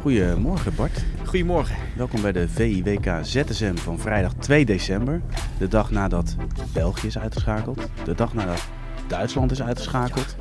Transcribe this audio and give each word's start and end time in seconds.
Goedemorgen 0.00 0.74
Bart. 0.74 1.04
Goedemorgen. 1.24 1.76
Welkom 1.96 2.22
bij 2.22 2.32
de 2.32 2.48
VIWK 2.48 3.10
ZSM 3.22 3.76
van 3.76 3.98
vrijdag 3.98 4.34
2 4.34 4.64
december. 4.64 5.22
De 5.58 5.68
dag 5.68 5.90
nadat 5.90 6.36
België 6.72 7.06
is 7.06 7.18
uitgeschakeld. 7.18 7.80
De 8.04 8.14
dag 8.14 8.34
nadat 8.34 8.68
Duitsland 9.08 9.50
is 9.50 9.62
uitgeschakeld. 9.62 10.36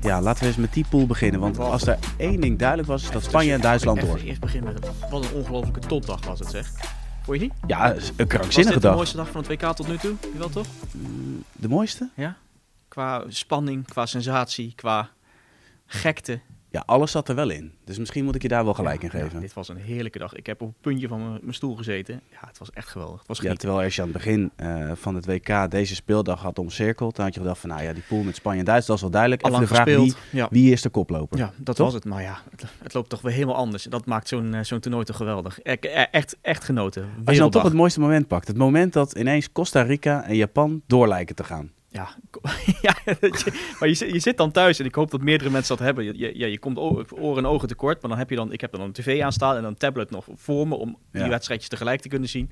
Ja, 0.00 0.20
laten 0.20 0.40
we 0.40 0.46
eens 0.46 0.56
met 0.56 0.72
die 0.72 0.84
pool 0.88 1.06
beginnen. 1.06 1.40
Want 1.40 1.58
als 1.58 1.86
er 1.86 1.98
één 2.16 2.40
ding 2.40 2.58
duidelijk 2.58 2.88
was, 2.88 3.02
is 3.02 3.10
dat 3.10 3.22
Spanje 3.22 3.52
en 3.52 3.60
Duitsland 3.60 4.00
door. 4.00 4.18
Eerst 4.18 4.40
beginnen 4.40 4.72
met 4.72 4.90
wat 5.10 5.24
een 5.24 5.32
ongelofelijke 5.34 5.80
topdag 5.80 6.24
was 6.24 6.38
het 6.38 6.50
zeg. 6.50 6.70
Vond 7.22 7.38
je 7.38 7.44
niet? 7.44 7.54
Ja, 7.66 7.94
een 8.16 8.26
krankzinnige 8.26 8.72
dit 8.72 8.82
de 8.82 8.88
dag. 8.88 8.94
mooiste 8.94 9.16
dag 9.16 9.30
van 9.30 9.40
het 9.40 9.50
WK 9.50 9.72
tot 9.72 9.88
nu 9.88 9.96
toe? 9.96 10.14
Wel 10.36 10.48
toch? 10.48 10.66
De 11.52 11.68
mooiste? 11.68 12.10
Ja. 12.14 12.36
Qua 12.88 13.24
spanning, 13.28 13.86
qua 13.86 14.06
sensatie, 14.06 14.72
qua 14.76 15.10
gekte. 15.86 16.40
Ja, 16.76 16.82
alles 16.86 17.10
zat 17.10 17.28
er 17.28 17.34
wel 17.34 17.50
in. 17.50 17.72
Dus 17.84 17.98
misschien 17.98 18.24
moet 18.24 18.34
ik 18.34 18.42
je 18.42 18.48
daar 18.48 18.64
wel 18.64 18.74
gelijk 18.74 19.02
in 19.02 19.10
Ja, 19.12 19.18
geven. 19.24 19.40
dit 19.40 19.52
was 19.52 19.68
een 19.68 19.76
heerlijke 19.76 20.18
dag. 20.18 20.34
Ik 20.34 20.46
heb 20.46 20.60
op 20.62 20.68
het 20.68 20.80
puntje 20.80 21.08
van 21.08 21.20
mijn- 21.42 21.54
stoel 21.54 21.76
gezeten. 21.76 22.20
Ja, 22.30 22.38
het 22.46 22.58
was 22.58 22.70
echt 22.70 22.88
geweldig. 22.88 23.18
Het 23.18 23.28
was 23.28 23.38
Ja, 23.40 23.54
terwijl 23.54 23.82
als 23.82 23.94
je 23.96 24.02
aan 24.02 24.08
het 24.08 24.16
begin 24.16 24.50
eh, 24.56 24.90
van 24.94 25.14
het 25.14 25.26
WK 25.26 25.70
deze 25.70 25.94
speeldag 25.94 26.42
had 26.42 26.58
omcirkeld, 26.58 27.16
dan 27.16 27.24
had 27.24 27.34
je 27.34 27.40
gedacht 27.40 27.58
van, 27.60 27.68
nou 27.70 27.82
ja, 27.82 27.92
die 27.92 28.02
pool 28.08 28.22
met 28.22 28.36
Spanje 28.36 28.58
en 28.58 28.64
Duitsland, 28.64 28.96
is 28.98 29.04
wel 29.04 29.12
duidelijk. 29.14 29.42
Allang 29.42 29.62
de 29.68 29.74
vraag, 29.74 29.84
wie. 29.84 30.14
Ja. 30.32 30.46
wie 30.50 30.72
is 30.72 30.82
de 30.82 30.88
koploper? 30.88 31.38
Ja, 31.38 31.52
dat 31.56 31.76
Toch? 31.76 31.84
was 31.86 31.94
het. 31.94 32.04
Maar 32.04 32.22
ja, 32.22 32.38
het, 32.50 32.64
het 32.82 32.94
loopt 32.94 33.08
toch 33.08 33.20
weer 33.20 33.32
helemaal 33.32 33.54
anders. 33.56 33.82
Dat 33.84 34.06
maakt 34.06 34.28
zo'n 34.28 34.54
eh, 34.54 34.62
zo'n 34.64 34.80
toernooi 34.80 35.04
toch 35.04 35.16
geweldig. 35.16 35.58
E- 35.62 35.72
echt, 36.10 36.36
echt 36.40 36.64
genoten. 36.64 37.08
Als 37.24 37.34
je 37.34 37.40
dan 37.40 37.50
toch 37.50 37.62
het 37.62 37.72
mooiste 37.72 38.00
moment 38.00 38.26
pakt. 38.28 38.48
Het 38.48 38.56
moment 38.56 38.92
dat 38.92 39.12
ineens 39.18 39.52
Costa 39.52 39.82
Rica 39.82 40.24
en 40.24 40.36
Japan 40.36 40.82
door 40.86 41.08
lijken 41.08 41.34
te 41.34 41.44
gaan. 41.44 41.70
Ja, 41.96 42.08
ja 42.82 42.96
je, 43.04 43.74
maar 43.80 43.88
je, 43.88 43.94
zit- 43.94 44.12
je 44.12 44.18
zit 44.18 44.36
dan 44.36 44.50
thuis 44.50 44.78
en 44.78 44.84
ik 44.84 44.94
hoop 44.94 45.10
dat 45.10 45.20
meerdere 45.20 45.50
mensen 45.50 45.76
dat 45.76 45.86
hebben. 45.86 46.04
Je, 46.04 46.18
je, 46.18 46.38
ja, 46.38 46.46
je 46.46 46.58
komt 46.58 46.78
oren 46.78 47.44
en 47.44 47.46
ogen 47.50 47.68
tekort, 47.68 48.00
maar 48.00 48.10
dan 48.10 48.18
heb 48.18 48.30
je 48.30 48.36
dan, 48.36 48.52
ik 48.52 48.60
heb 48.60 48.72
dan 48.72 48.80
een 48.80 48.92
tv 48.92 49.22
aanstaan 49.22 49.56
en 49.56 49.64
een 49.64 49.76
tablet 49.76 50.10
nog 50.10 50.26
voor 50.34 50.68
me 50.68 50.74
om 50.74 50.98
die 51.12 51.22
Ja. 51.22 51.28
wedstrijdjes 51.28 51.68
tegelijk 51.68 52.00
te 52.00 52.08
kunnen 52.08 52.28
zien. 52.28 52.50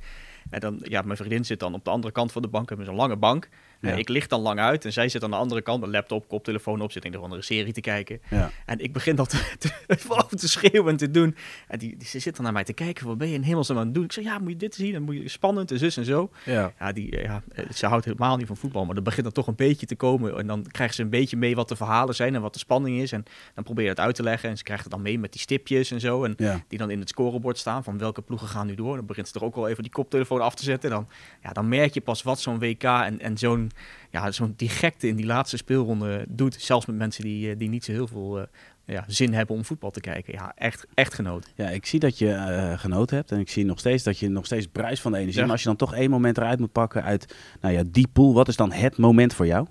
En 0.50 0.60
dan, 0.60 0.78
ja, 0.82 1.02
mijn 1.02 1.16
vriendin 1.16 1.44
zit 1.44 1.60
dan 1.60 1.74
op 1.74 1.84
de 1.84 1.90
andere 1.90 2.12
kant 2.12 2.32
van 2.32 2.42
de 2.42 2.48
bank, 2.48 2.68
hebben 2.68 2.86
zo'n 2.86 2.94
lange 2.96 3.16
bank. 3.16 3.48
Ja. 3.84 3.94
Ik 3.94 4.08
lig 4.08 4.26
dan 4.26 4.40
lang 4.40 4.58
uit 4.58 4.84
en 4.84 4.92
zij 4.92 5.08
zit 5.08 5.24
aan 5.24 5.30
de 5.30 5.36
andere 5.36 5.62
kant, 5.62 5.82
een 5.82 5.90
laptop, 5.90 6.28
koptelefoon 6.28 6.80
op, 6.80 6.92
zit 6.92 7.04
in 7.04 7.12
een 7.12 7.18
of 7.18 7.24
andere 7.24 7.42
serie 7.42 7.72
te 7.72 7.80
kijken. 7.80 8.20
Ja. 8.30 8.50
En 8.66 8.78
ik 8.78 8.92
begin 8.92 9.16
dat 9.16 9.30
te, 9.58 9.70
te, 9.88 10.36
te 10.36 10.48
schreeuwen 10.48 10.90
en 10.90 10.96
te 10.96 11.10
doen. 11.10 11.36
En 11.68 11.78
die, 11.78 11.96
die, 11.96 12.08
ze 12.08 12.18
zit 12.18 12.34
dan 12.34 12.44
naar 12.44 12.52
mij 12.52 12.64
te 12.64 12.72
kijken, 12.72 13.06
wat 13.06 13.18
ben 13.18 13.28
je 13.28 13.34
in 13.34 13.42
hemelsnaam 13.42 13.78
aan 13.78 13.84
het 13.84 13.94
doen? 13.94 14.04
Ik 14.04 14.12
zeg, 14.12 14.24
ja, 14.24 14.38
moet 14.38 14.50
je 14.50 14.56
dit 14.56 14.74
zien? 14.74 14.94
En 14.94 15.02
moet 15.02 15.14
je 15.14 15.28
spannend 15.28 15.70
en 15.70 15.78
zus 15.78 15.96
en 15.96 16.04
zo. 16.04 16.30
Ja. 16.44 16.72
Ja, 16.78 16.92
die, 16.92 17.22
ja, 17.22 17.42
eh, 17.48 17.64
ze 17.70 17.86
houdt 17.86 18.04
helemaal 18.04 18.36
niet 18.36 18.46
van 18.46 18.56
voetbal, 18.56 18.84
maar 18.84 18.94
dan 18.94 19.04
begint 19.04 19.26
er 19.26 19.32
toch 19.32 19.46
een 19.46 19.54
beetje 19.54 19.86
te 19.86 19.96
komen. 19.96 20.38
En 20.38 20.46
dan 20.46 20.66
krijgt 20.70 20.94
ze 20.94 21.02
een 21.02 21.10
beetje 21.10 21.36
mee 21.36 21.54
wat 21.54 21.68
de 21.68 21.76
verhalen 21.76 22.14
zijn 22.14 22.34
en 22.34 22.40
wat 22.40 22.52
de 22.52 22.58
spanning 22.58 23.00
is. 23.00 23.12
En 23.12 23.24
dan 23.54 23.64
probeer 23.64 23.84
je 23.84 23.90
het 23.90 24.00
uit 24.00 24.14
te 24.14 24.22
leggen. 24.22 24.48
En 24.48 24.56
ze 24.56 24.62
krijgt 24.62 24.82
het 24.82 24.92
dan 24.92 25.02
mee 25.02 25.18
met 25.18 25.32
die 25.32 25.40
stipjes 25.40 25.90
en 25.90 26.00
zo. 26.00 26.24
En 26.24 26.36
die 26.68 26.78
dan 26.78 26.90
in 26.90 27.00
het 27.00 27.08
scorebord 27.08 27.58
staan 27.58 27.84
van 27.84 27.98
welke 27.98 28.22
ploegen 28.22 28.48
gaan 28.48 28.66
nu 28.66 28.74
door. 28.74 28.96
Dan 28.96 29.06
begint 29.06 29.26
ze 29.26 29.32
toch 29.32 29.42
ook 29.42 29.54
wel 29.54 29.68
even 29.68 29.82
die 29.82 29.92
koptelefoon 29.92 30.40
af 30.40 30.54
te 30.54 30.62
zetten. 30.62 30.90
Dan, 30.90 31.08
ja, 31.42 31.52
dan 31.52 31.68
merk 31.68 31.94
je 31.94 32.00
pas 32.00 32.22
wat 32.22 32.40
zo'n 32.40 32.58
WK 32.58 32.82
en, 32.82 33.20
en 33.20 33.38
zo'n, 33.38 33.70
ja, 34.10 34.30
zo'n 34.30 34.54
die 34.56 34.68
gekte 34.68 35.08
in 35.08 35.16
die 35.16 35.26
laatste 35.26 35.56
speelronde 35.56 36.24
doet. 36.28 36.54
Zelfs 36.54 36.86
met 36.86 36.96
mensen 36.96 37.24
die, 37.24 37.50
eh, 37.50 37.58
die 37.58 37.68
niet 37.68 37.84
zo 37.84 37.92
heel 37.92 38.06
veel 38.06 38.40
eh, 38.40 38.46
ja, 38.84 39.04
zin 39.06 39.32
hebben 39.32 39.56
om 39.56 39.64
voetbal 39.64 39.90
te 39.90 40.00
kijken. 40.00 40.32
Ja, 40.32 40.52
echt, 40.56 40.86
echt 40.94 41.14
genoten. 41.14 41.50
ja, 41.54 41.68
ik 41.68 41.86
zie 41.86 42.00
dat 42.00 42.18
je 42.18 42.30
eh, 42.30 42.78
genoten 42.78 43.16
hebt. 43.16 43.30
En 43.32 43.38
ik 43.38 43.48
zie 43.48 43.64
nog 43.64 43.78
steeds 43.78 44.02
dat 44.02 44.18
je 44.18 44.28
nog 44.28 44.46
steeds 44.46 44.66
bruist 44.66 45.02
van 45.02 45.12
de 45.12 45.18
energie. 45.18 45.38
Ja. 45.38 45.44
Maar 45.44 45.52
als 45.52 45.62
je 45.62 45.68
dan 45.68 45.76
toch 45.76 45.94
één 45.94 46.10
moment 46.10 46.36
eruit 46.36 46.58
moet 46.58 46.72
pakken 46.72 47.02
uit 47.02 47.34
nou 47.60 47.74
ja, 47.74 47.82
die 47.86 48.08
pool. 48.12 48.34
Wat 48.34 48.48
is 48.48 48.56
dan 48.56 48.72
het 48.72 48.96
moment 48.96 49.34
voor 49.34 49.46
jou? 49.46 49.66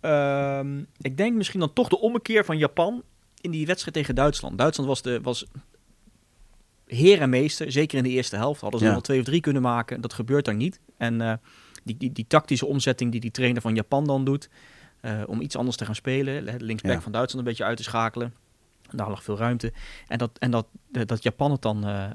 Ehm, 0.00 0.78
ik 1.00 1.16
denk 1.16 1.36
misschien 1.36 1.60
dan 1.60 1.72
toch 1.72 1.88
de 1.88 2.00
ommekeer 2.00 2.44
van 2.44 2.58
Japan 2.58 3.02
in 3.40 3.50
die 3.50 3.66
wedstrijd 3.66 3.96
tegen 3.96 4.14
Duitsland. 4.14 4.58
Duitsland 4.58 4.88
was, 4.88 5.02
de, 5.02 5.20
was 5.20 5.46
heer 6.86 7.20
en 7.20 7.30
meester, 7.30 7.72
zeker 7.72 7.98
in 7.98 8.04
de 8.04 8.10
eerste 8.10 8.36
helft. 8.36 8.60
Hadden 8.60 8.80
ze 8.80 8.86
Ja. 8.86 8.92
wel 8.92 9.00
twee 9.00 9.18
of 9.18 9.24
drie 9.24 9.40
kunnen 9.40 9.62
maken. 9.62 10.00
Dat 10.00 10.12
gebeurt 10.12 10.44
dan 10.44 10.56
niet. 10.56 10.80
En 10.96 11.20
eh, 11.20 11.32
die, 11.84 11.96
die, 11.96 12.12
die 12.12 12.26
tactische 12.28 12.66
omzetting 12.66 13.12
die 13.12 13.20
die 13.20 13.30
trainer 13.30 13.62
van 13.62 13.74
Japan 13.74 14.04
dan 14.06 14.24
doet, 14.24 14.48
eh, 15.00 15.22
om 15.26 15.40
iets 15.40 15.56
anders 15.56 15.76
te 15.76 15.84
gaan 15.84 15.94
spelen, 15.94 16.44
linksback 16.62 16.92
Ja. 16.92 17.00
van 17.00 17.12
Duitsland 17.12 17.44
een 17.44 17.50
beetje 17.50 17.64
uit 17.64 17.76
te 17.76 17.82
schakelen. 17.82 18.34
Daar 18.90 19.08
lag 19.08 19.22
veel 19.22 19.36
ruimte. 19.38 19.72
En 20.06 20.18
dat, 20.18 20.30
en 20.38 20.50
dat, 20.50 20.66
eh, 20.92 21.02
dat 21.06 21.22
Japan 21.22 21.50
het 21.50 21.62
dan 21.62 21.86
eh, 21.86 22.10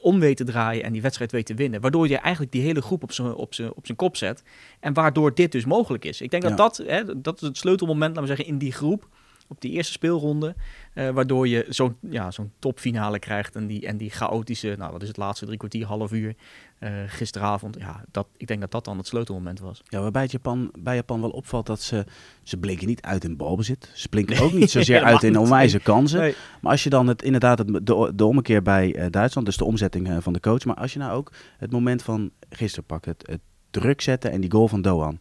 om 0.00 0.20
weet 0.20 0.36
te 0.36 0.44
draaien 0.44 0.82
en 0.84 0.92
die 0.92 1.02
wedstrijd 1.02 1.32
weet 1.32 1.46
te 1.46 1.54
winnen. 1.54 1.80
Waardoor 1.80 2.08
je 2.08 2.16
eigenlijk 2.18 2.52
die 2.52 2.62
hele 2.62 2.82
groep 2.82 3.02
op 3.02 3.12
zijn 3.12 3.34
op 3.34 3.54
zijn- 3.54 3.74
op 3.74 3.86
zijn 3.86 3.96
kop 3.98 4.16
zet. 4.16 4.42
En 4.80 4.92
waardoor 4.92 5.34
dit 5.34 5.52
dus 5.52 5.64
mogelijk 5.64 6.04
is. 6.04 6.20
Ik 6.20 6.30
denk 6.30 6.42
Ja. 6.42 6.48
dat 6.48 6.58
dat, 6.58 6.86
hè, 6.86 7.20
dat 7.20 7.34
is 7.42 7.48
het 7.48 7.56
sleutelmoment, 7.56 8.16
laten 8.16 8.22
we 8.22 8.28
zeggen, 8.36 8.46
in 8.46 8.58
die 8.58 8.72
groep. 8.72 9.08
Op 9.48 9.60
die 9.60 9.70
eerste 9.72 9.92
speelronde. 9.92 10.54
eh, 10.94 11.08
waardoor 11.10 11.48
je 11.48 11.66
zo'n 11.68 11.96
ja, 12.10 12.30
zo'n 12.30 12.52
topfinale 12.58 13.18
krijgt. 13.18 13.56
En 13.56 13.66
die, 13.66 13.86
en 13.86 13.96
die 13.96 14.10
chaotische, 14.10 14.74
nou 14.78 14.92
wat 14.92 15.02
is 15.02 15.08
het 15.08 15.16
laatste 15.16 15.44
drie 15.46 15.58
kwartier, 15.58 15.86
half 15.86 16.12
uur. 16.12 16.34
eh, 16.78 16.90
gisteravond. 17.06 17.76
Ja, 17.78 18.04
dat, 18.10 18.26
ik 18.36 18.46
denk 18.46 18.60
dat 18.60 18.70
dat 18.70 18.84
dan 18.84 18.96
het 18.98 19.06
sleutelmoment 19.06 19.60
was. 19.60 19.82
Ja, 19.88 20.00
waarbij 20.00 20.22
het 20.22 20.30
Japan, 20.30 20.70
bij 20.78 20.94
Japan 20.94 21.20
wel 21.20 21.30
opvalt 21.30 21.66
dat 21.66 21.80
ze... 21.80 22.04
Ze 22.42 22.56
blinken 22.56 22.86
niet 22.86 23.02
uit 23.02 23.24
in 23.24 23.36
balbezit. 23.36 23.90
Ze 23.94 24.08
blinken 24.08 24.42
ook 24.42 24.52
niet 24.52 24.70
zozeer 24.78 25.02
uit 25.02 25.22
in 25.22 25.38
onwijze 25.38 25.78
kansen. 25.80 26.20
Nee. 26.20 26.34
Maar 26.60 26.72
als 26.72 26.82
je 26.82 26.90
dan 26.90 27.06
het, 27.06 27.22
inderdaad 27.22 27.58
het, 27.58 27.86
de, 27.86 28.12
de 28.14 28.24
ommekeer 28.24 28.62
bij 28.62 28.94
eh, 28.94 29.06
Duitsland, 29.10 29.46
dus 29.46 29.56
de 29.56 29.64
omzetting 29.64 30.22
van 30.22 30.32
de 30.32 30.40
coach. 30.40 30.64
Maar 30.64 30.76
als 30.76 30.92
je 30.92 30.98
nou 30.98 31.12
ook 31.12 31.32
het 31.58 31.70
moment 31.70 32.02
van 32.02 32.30
gisteren 32.50 32.84
pakt, 32.84 33.04
het, 33.04 33.26
het 33.26 33.40
druk 33.70 34.00
zetten 34.00 34.30
en 34.30 34.40
die 34.40 34.50
goal 34.50 34.68
van 34.68 34.82
Doan. 34.82 35.18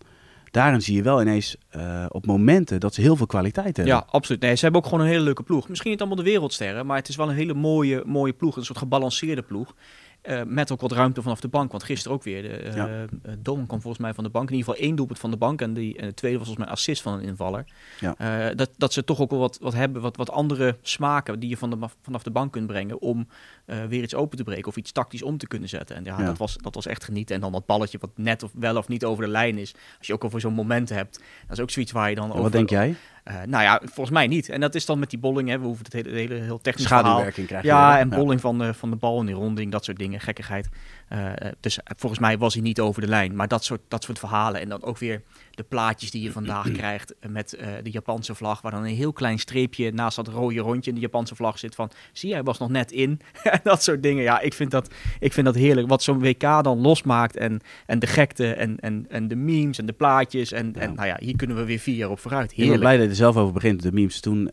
Daarin 0.57 0.81
zie 0.81 0.95
je 0.95 1.01
wel 1.01 1.21
ineens 1.21 1.55
eh, 1.69 2.05
op 2.07 2.25
momenten 2.25 2.79
dat 2.79 2.93
ze 2.93 3.01
heel 3.01 3.15
veel 3.15 3.25
kwaliteit 3.25 3.77
hebben. 3.77 3.95
Ja, 3.95 4.05
absoluut. 4.09 4.41
Nee, 4.41 4.55
ze 4.55 4.63
hebben 4.63 4.81
ook 4.81 4.87
gewoon 4.87 5.03
een 5.03 5.11
hele 5.11 5.23
leuke 5.23 5.43
ploeg. 5.43 5.69
Misschien 5.69 5.91
niet 5.91 5.99
allemaal 5.99 6.17
de 6.17 6.23
wereldsterren, 6.23 6.85
maar 6.85 6.97
het 6.97 7.07
is 7.07 7.15
wel 7.15 7.29
een 7.29 7.35
hele 7.35 7.53
mooie, 7.53 8.03
mooie 8.05 8.33
ploeg. 8.33 8.57
Een 8.57 8.65
soort 8.65 8.77
gebalanceerde 8.77 9.41
ploeg. 9.41 9.73
Eh, 10.21 10.41
met 10.45 10.71
ook 10.71 10.81
wat 10.81 10.91
ruimte 10.91 11.21
vanaf 11.21 11.39
de 11.39 11.47
bank. 11.47 11.71
Want 11.71 11.83
gisteren 11.83 12.17
ook 12.17 12.23
weer. 12.23 12.41
De, 12.41 12.71
Ja. 12.75 13.05
Doan 13.39 13.65
kwam 13.65 13.81
volgens 13.81 14.03
mij 14.03 14.13
van 14.13 14.23
de 14.23 14.29
bank. 14.29 14.49
In 14.49 14.55
ieder 14.55 14.69
geval 14.69 14.87
één 14.87 14.95
doelpunt 14.95 15.19
van 15.19 15.31
de 15.31 15.37
bank. 15.37 15.61
En, 15.61 15.73
die, 15.73 15.97
en 15.97 16.07
de 16.07 16.13
tweede 16.13 16.37
was 16.37 16.47
volgens 16.47 16.65
mij 16.65 16.75
assist 16.75 17.01
van 17.01 17.13
een 17.13 17.21
invaller. 17.21 17.65
Ja. 17.99 18.53
Dat, 18.53 18.69
dat 18.77 18.93
ze 18.93 19.03
toch 19.03 19.19
ook 19.19 19.29
wel 19.29 19.39
wat, 19.39 19.57
wat 19.61 19.73
hebben. 19.73 20.01
Wat, 20.01 20.17
wat 20.17 20.29
andere 20.29 20.77
smaken 20.81 21.39
die 21.39 21.49
je 21.49 21.57
van 21.57 21.69
de, 21.69 21.77
vanaf 22.01 22.23
de 22.23 22.31
bank 22.31 22.51
kunt 22.51 22.67
brengen. 22.67 23.01
Om 23.01 23.27
weer 23.65 24.03
iets 24.03 24.15
open 24.15 24.37
te 24.37 24.43
breken. 24.43 24.67
Of 24.67 24.77
iets 24.77 24.91
tactisch 24.91 25.21
om 25.23 25.37
te 25.37 25.47
kunnen 25.47 25.69
zetten. 25.69 25.95
En 25.95 26.03
ja, 26.03 26.19
Ja. 26.19 26.25
Dat, 26.25 26.37
was, 26.37 26.57
dat 26.57 26.75
was 26.75 26.85
echt 26.85 27.03
genieten. 27.03 27.35
En 27.35 27.41
dan 27.41 27.51
dat 27.51 27.65
balletje 27.65 27.97
wat 27.97 28.09
net 28.15 28.43
of 28.43 28.51
wel 28.53 28.77
of 28.77 28.87
niet 28.87 29.05
over 29.05 29.23
de 29.23 29.31
lijn 29.31 29.57
is. 29.57 29.75
Als 29.97 30.07
je 30.07 30.13
ook 30.13 30.23
over 30.23 30.41
zo'n 30.41 30.53
moment 30.53 30.89
hebt. 30.89 31.19
Dat 31.47 31.57
is 31.57 31.63
ook 31.63 31.69
zoiets 31.69 31.91
waar 31.91 32.09
je 32.09 32.15
dan 32.15 32.29
over... 32.29 32.41
wat 32.41 32.51
denk 32.51 32.69
jij? 32.69 32.95
Eh, 33.27 33.35
nou 33.45 33.63
ja, 33.63 33.81
volgens 33.83 34.09
mij 34.09 34.27
niet. 34.27 34.49
En 34.49 34.59
dat 34.59 34.75
is 34.75 34.85
dan 34.85 34.99
met 34.99 35.09
die 35.09 35.19
bolling. 35.19 35.49
Hè. 35.49 35.59
We 35.59 35.65
hoeven 35.65 35.85
het 35.85 35.93
hele, 35.93 36.09
hele 36.09 36.33
heel 36.33 36.61
technisch 36.61 36.85
verhaal. 36.85 37.03
Schaduwwerking 37.03 37.47
krijg 37.47 37.63
je. 37.63 37.69
Ja, 37.69 37.99
en 37.99 38.09
bolling 38.09 38.41
van 38.41 38.57
de, 38.57 38.73
van 38.73 38.89
de 38.89 38.95
bal 38.95 39.19
en 39.19 39.25
die 39.25 39.35
ronding, 39.35 39.71
dat 39.71 39.85
soort 39.85 39.97
dingen, 39.97 40.19
gekkigheid. 40.19 40.69
Eh, 41.07 41.27
eh, 41.27 41.53
dus 41.59 41.77
eh, 41.77 41.83
volgens 41.97 42.21
mij 42.21 42.37
was 42.37 42.53
hij 42.53 42.63
niet 42.63 42.79
over 42.79 43.01
de 43.01 43.07
lijn. 43.07 43.35
Maar 43.35 43.47
dat 43.47 43.63
soort, 43.63 43.81
dat 43.87 44.03
soort 44.03 44.19
verhalen. 44.19 44.61
En 44.61 44.69
dan 44.69 44.83
ook 44.83 44.97
weer 44.97 45.21
de 45.51 45.63
plaatjes 45.63 46.11
die 46.11 46.21
je 46.21 46.31
vandaag 46.31 46.71
krijgt 46.81 47.15
met 47.27 47.57
de 47.83 47.89
Japanse 47.89 48.35
vlag. 48.35 48.61
Waar 48.61 48.71
dan 48.71 48.83
een 48.83 48.95
heel 48.95 49.13
klein 49.13 49.39
streepje 49.39 49.91
naast 49.91 50.15
dat 50.15 50.27
rode 50.27 50.59
rondje 50.59 50.89
in 50.89 50.95
de 50.95 51.01
Japanse 51.01 51.35
vlag 51.35 51.59
zit. 51.59 51.75
Van, 51.75 51.91
zie 52.11 52.29
jij, 52.29 52.43
was 52.43 52.57
nog 52.57 52.69
net 52.69 52.91
in. 52.91 53.19
dat 53.63 53.83
soort 53.83 54.03
dingen. 54.03 54.23
Ja, 54.23 54.39
ik 54.39 54.53
vind 54.53 54.71
dat, 54.71 54.93
ik 55.19 55.33
vind 55.33 55.45
dat 55.45 55.55
heerlijk. 55.55 55.87
Wat 55.87 56.03
zo'n 56.03 56.19
WK 56.19 56.41
dan 56.41 56.81
losmaakt. 56.81 57.37
En, 57.37 57.59
en 57.85 57.99
de 57.99 58.07
gekte 58.07 58.53
en, 58.53 58.79
en, 58.79 59.05
en 59.09 59.27
de 59.27 59.35
memes 59.35 59.77
en 59.77 59.85
de 59.85 59.93
plaatjes. 59.93 60.51
En, 60.51 60.71
Ja. 60.75 60.81
en 60.81 60.93
nou 60.93 61.07
ja, 61.07 61.17
hier 61.19 61.35
kunnen 61.35 61.55
we 61.57 61.63
weer 61.63 61.79
vier 61.79 61.95
jaar 61.95 62.09
op 62.09 62.19
vooruit. 62.19 62.51
Ik 62.51 62.57
ben 62.57 62.65
Heerlijk. 62.65 62.83
blij 62.83 62.95
dat 62.95 63.03
je 63.03 63.09
er 63.09 63.15
zelf 63.15 63.37
over 63.37 63.53
begint, 63.53 63.81
de 63.81 63.91
memes. 63.91 64.19
Toen, 64.19 64.49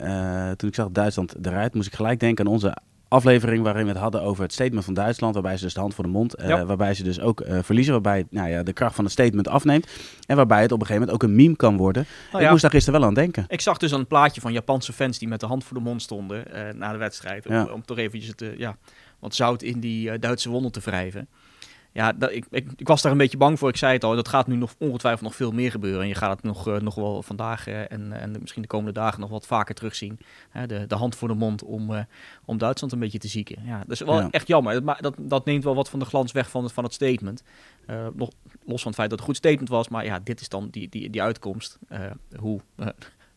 toen 0.57 0.69
ik 0.69 0.75
zag 0.75 0.91
Duitsland 0.91 1.35
eruit, 1.47 1.75
moest 1.75 1.87
ik 1.87 1.95
gelijk 1.95 2.21
denken 2.21 2.47
aan 2.47 2.53
onze 2.53 2.77
aflevering 3.15 3.63
waarin 3.63 3.85
we 3.85 3.91
het 3.91 4.01
hadden 4.01 4.23
over 4.23 4.43
het 4.43 4.53
statement 4.53 4.85
van 4.85 4.95
Duitsland. 4.95 5.35
Waarbij 5.35 5.57
ze 5.57 5.65
dus 5.65 5.75
de 5.75 5.81
hand 5.81 5.95
voor 5.95 6.05
de 6.05 6.11
mond, 6.11 6.35
eh, 6.35 6.49
Ja. 6.49 6.65
waarbij 6.65 6.95
ze 6.95 7.03
dus 7.03 7.21
ook 7.21 7.41
eh, 7.41 7.59
verliezen. 7.63 7.93
Waarbij 7.93 8.27
nou 8.31 8.49
ja, 8.49 8.63
de 8.63 8.73
kracht 8.73 8.95
van 8.95 9.05
het 9.05 9.13
statement 9.13 9.49
afneemt. 9.49 9.87
En 10.27 10.37
waarbij 10.37 10.63
het 10.63 10.73
op 10.73 10.81
een 10.81 10.87
gegeven 10.87 11.07
moment 11.07 11.23
ook 11.23 11.29
een 11.31 11.37
meme 11.37 11.57
kan 11.57 11.77
worden. 11.77 12.07
Nou 12.33 12.45
ik 12.45 12.51
moest 12.51 12.63
daar 12.63 12.71
gisteren 12.71 13.01
wel 13.01 13.09
aan 13.09 13.15
denken. 13.15 13.45
Ik 13.49 13.61
zag 13.61 13.79
dus 13.79 13.91
een 13.91 14.07
plaatje 14.07 14.41
van 14.41 14.53
Japanse 14.53 14.93
fans 14.93 15.19
die 15.19 15.29
met 15.29 15.41
de 15.41 15.47
hand 15.47 15.65
voor 15.65 15.77
de 15.77 15.83
mond 15.83 16.03
stonden 16.03 16.53
eh, 16.53 16.75
na 16.75 16.93
de 16.93 16.99
wedstrijd. 16.99 17.47
Om, 17.47 17.85
toch 17.85 17.99
eventjes 17.99 18.35
het, 18.37 18.59
ja, 18.59 18.77
wat 19.19 19.35
zout 19.35 19.63
in 19.63 19.81
die 19.81 20.19
Duitse 20.19 20.49
wonden 20.51 20.73
te 20.73 20.81
wrijven. 20.81 21.29
Ja, 21.95 22.13
dat, 22.13 22.33
ik, 22.33 22.45
ik, 22.51 22.69
ik 22.77 22.89
was 22.89 23.03
daar 23.03 23.13
een 23.13 23.19
beetje 23.19 23.37
bang 23.37 23.59
voor. 23.59 23.69
Ik 23.69 23.77
zei 23.77 23.93
het 23.93 24.05
al, 24.05 24.15
dat 24.15 24.29
gaat 24.29 24.47
nu 24.47 24.57
nog 24.57 24.75
ongetwijfeld 24.79 25.23
nog 25.23 25.35
veel 25.35 25.53
meer 25.53 25.71
gebeuren. 25.71 26.03
En 26.03 26.09
je 26.09 26.15
gaat 26.15 26.37
het 26.37 26.43
nog, 26.43 26.69
eh, 26.69 26.81
nog 26.81 26.95
wel 26.95 27.23
vandaag 27.23 27.67
eh, 27.67 27.93
en, 27.93 28.13
en 28.13 28.37
misschien 28.41 28.63
de 28.63 28.69
komende 28.69 28.93
dagen 28.93 29.21
nog 29.21 29.31
wat 29.31 29.47
vaker 29.47 29.75
terugzien. 29.75 30.19
Hè, 30.51 30.67
de, 30.67 30.87
de 30.87 30.95
hand 30.95 31.17
voor 31.17 31.29
de 31.29 31.35
mond 31.35 31.63
om, 31.63 31.95
eh, 31.95 32.03
om 32.45 32.59
Duitsland 32.59 32.93
een 32.93 32.99
beetje 32.99 33.19
te 33.19 33.29
zieken. 33.29 33.63
Ja, 33.65 33.79
dat 33.79 33.91
is 33.91 34.01
wel 34.01 34.21
Ja. 34.21 34.29
echt 34.31 34.47
jammer. 34.47 34.85
Dat, 34.85 34.99
dat, 35.01 35.15
dat 35.19 35.45
neemt 35.45 35.65
wel 35.65 35.75
wat 35.75 35.91
van 35.91 35.99
de 35.99 36.05
glans 36.05 36.33
weg 36.33 36.51
van 36.51 36.63
het, 36.63 36.73
van 36.73 36.85
het 36.85 36.93
statement. 36.93 37.43
Nog, 38.15 38.31
los 38.65 38.83
van 38.83 38.91
het 38.91 38.95
feit 38.95 39.11
dat 39.11 39.11
het 39.11 39.19
een 39.19 39.25
goed 39.25 39.37
statement 39.37 39.69
was. 39.69 39.89
Maar 39.89 40.05
ja, 40.05 40.19
dit 40.25 40.41
is 40.41 40.49
dan 40.49 40.69
die, 40.71 40.89
die, 40.89 41.11
die 41.11 41.23
uitkomst. 41.23 41.79
Hoe 42.39 42.61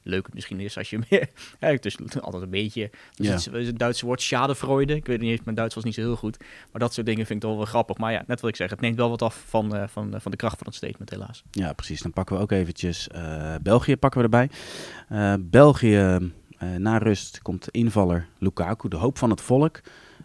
leuk 0.08 0.26
het 0.26 0.34
misschien 0.34 0.60
is 0.60 0.78
als 0.78 0.90
je 0.90 1.00
meer... 1.10 1.30
ja, 1.60 1.68
het 1.68 1.86
is 1.86 1.98
altijd 2.22 2.44
een 2.44 2.50
beetje... 2.50 2.90
Dus 3.16 3.28
Ja. 3.28 3.34
het, 3.34 3.54
is 3.54 3.68
het 3.68 3.80
Duitse 3.80 4.06
woord 4.06 4.22
schadefreude. 4.22 4.96
Ik 4.96 5.06
weet 5.06 5.20
niet 5.20 5.32
eens, 5.32 5.44
mijn 5.44 5.56
Duits 5.56 5.76
was 5.76 5.84
niet 5.84 5.94
zo 5.94 6.02
heel 6.02 6.16
goed. 6.16 6.38
Maar 6.72 6.82
dat 6.82 6.94
soort 6.94 7.06
dingen 7.06 7.26
vind 7.26 7.44
ik 7.44 7.50
toch 7.50 7.58
wel 7.58 7.66
grappig. 7.66 7.98
Maar 7.98 8.12
ja, 8.12 8.24
net 8.28 8.42
wat 8.42 8.50
ik 8.50 8.56
zeg, 8.56 8.70
het 8.70 8.82
neemt 8.82 8.96
wel 8.96 9.10
wat 9.10 9.22
af 9.22 9.44
van, 9.48 9.76
eh, 9.76 9.88
van, 9.88 10.14
eh, 10.14 10.20
van 10.20 10.32
de 10.32 10.38
kracht 10.38 10.58
van 10.58 10.68
het 10.68 10.76
statement 10.76 11.10
helaas. 11.10 11.44
Ja, 11.52 11.74
precies. 11.74 12.02
Dan 12.02 12.14
pakken 12.14 12.36
we 12.36 12.42
ook 12.42 12.52
eventjes 12.52 13.08
eh, 13.08 13.56
België 13.62 13.98
pakken 13.98 14.20
we 14.20 14.26
erbij. 14.26 14.50
België 15.40 16.32
na 16.78 16.98
rust 16.98 17.42
komt 17.42 17.70
invaller 17.70 18.28
Lukaku, 18.38 18.88
de 18.88 18.96
hoop 18.96 19.18
van 19.18 19.30
het 19.30 19.42
volk. 19.42 19.82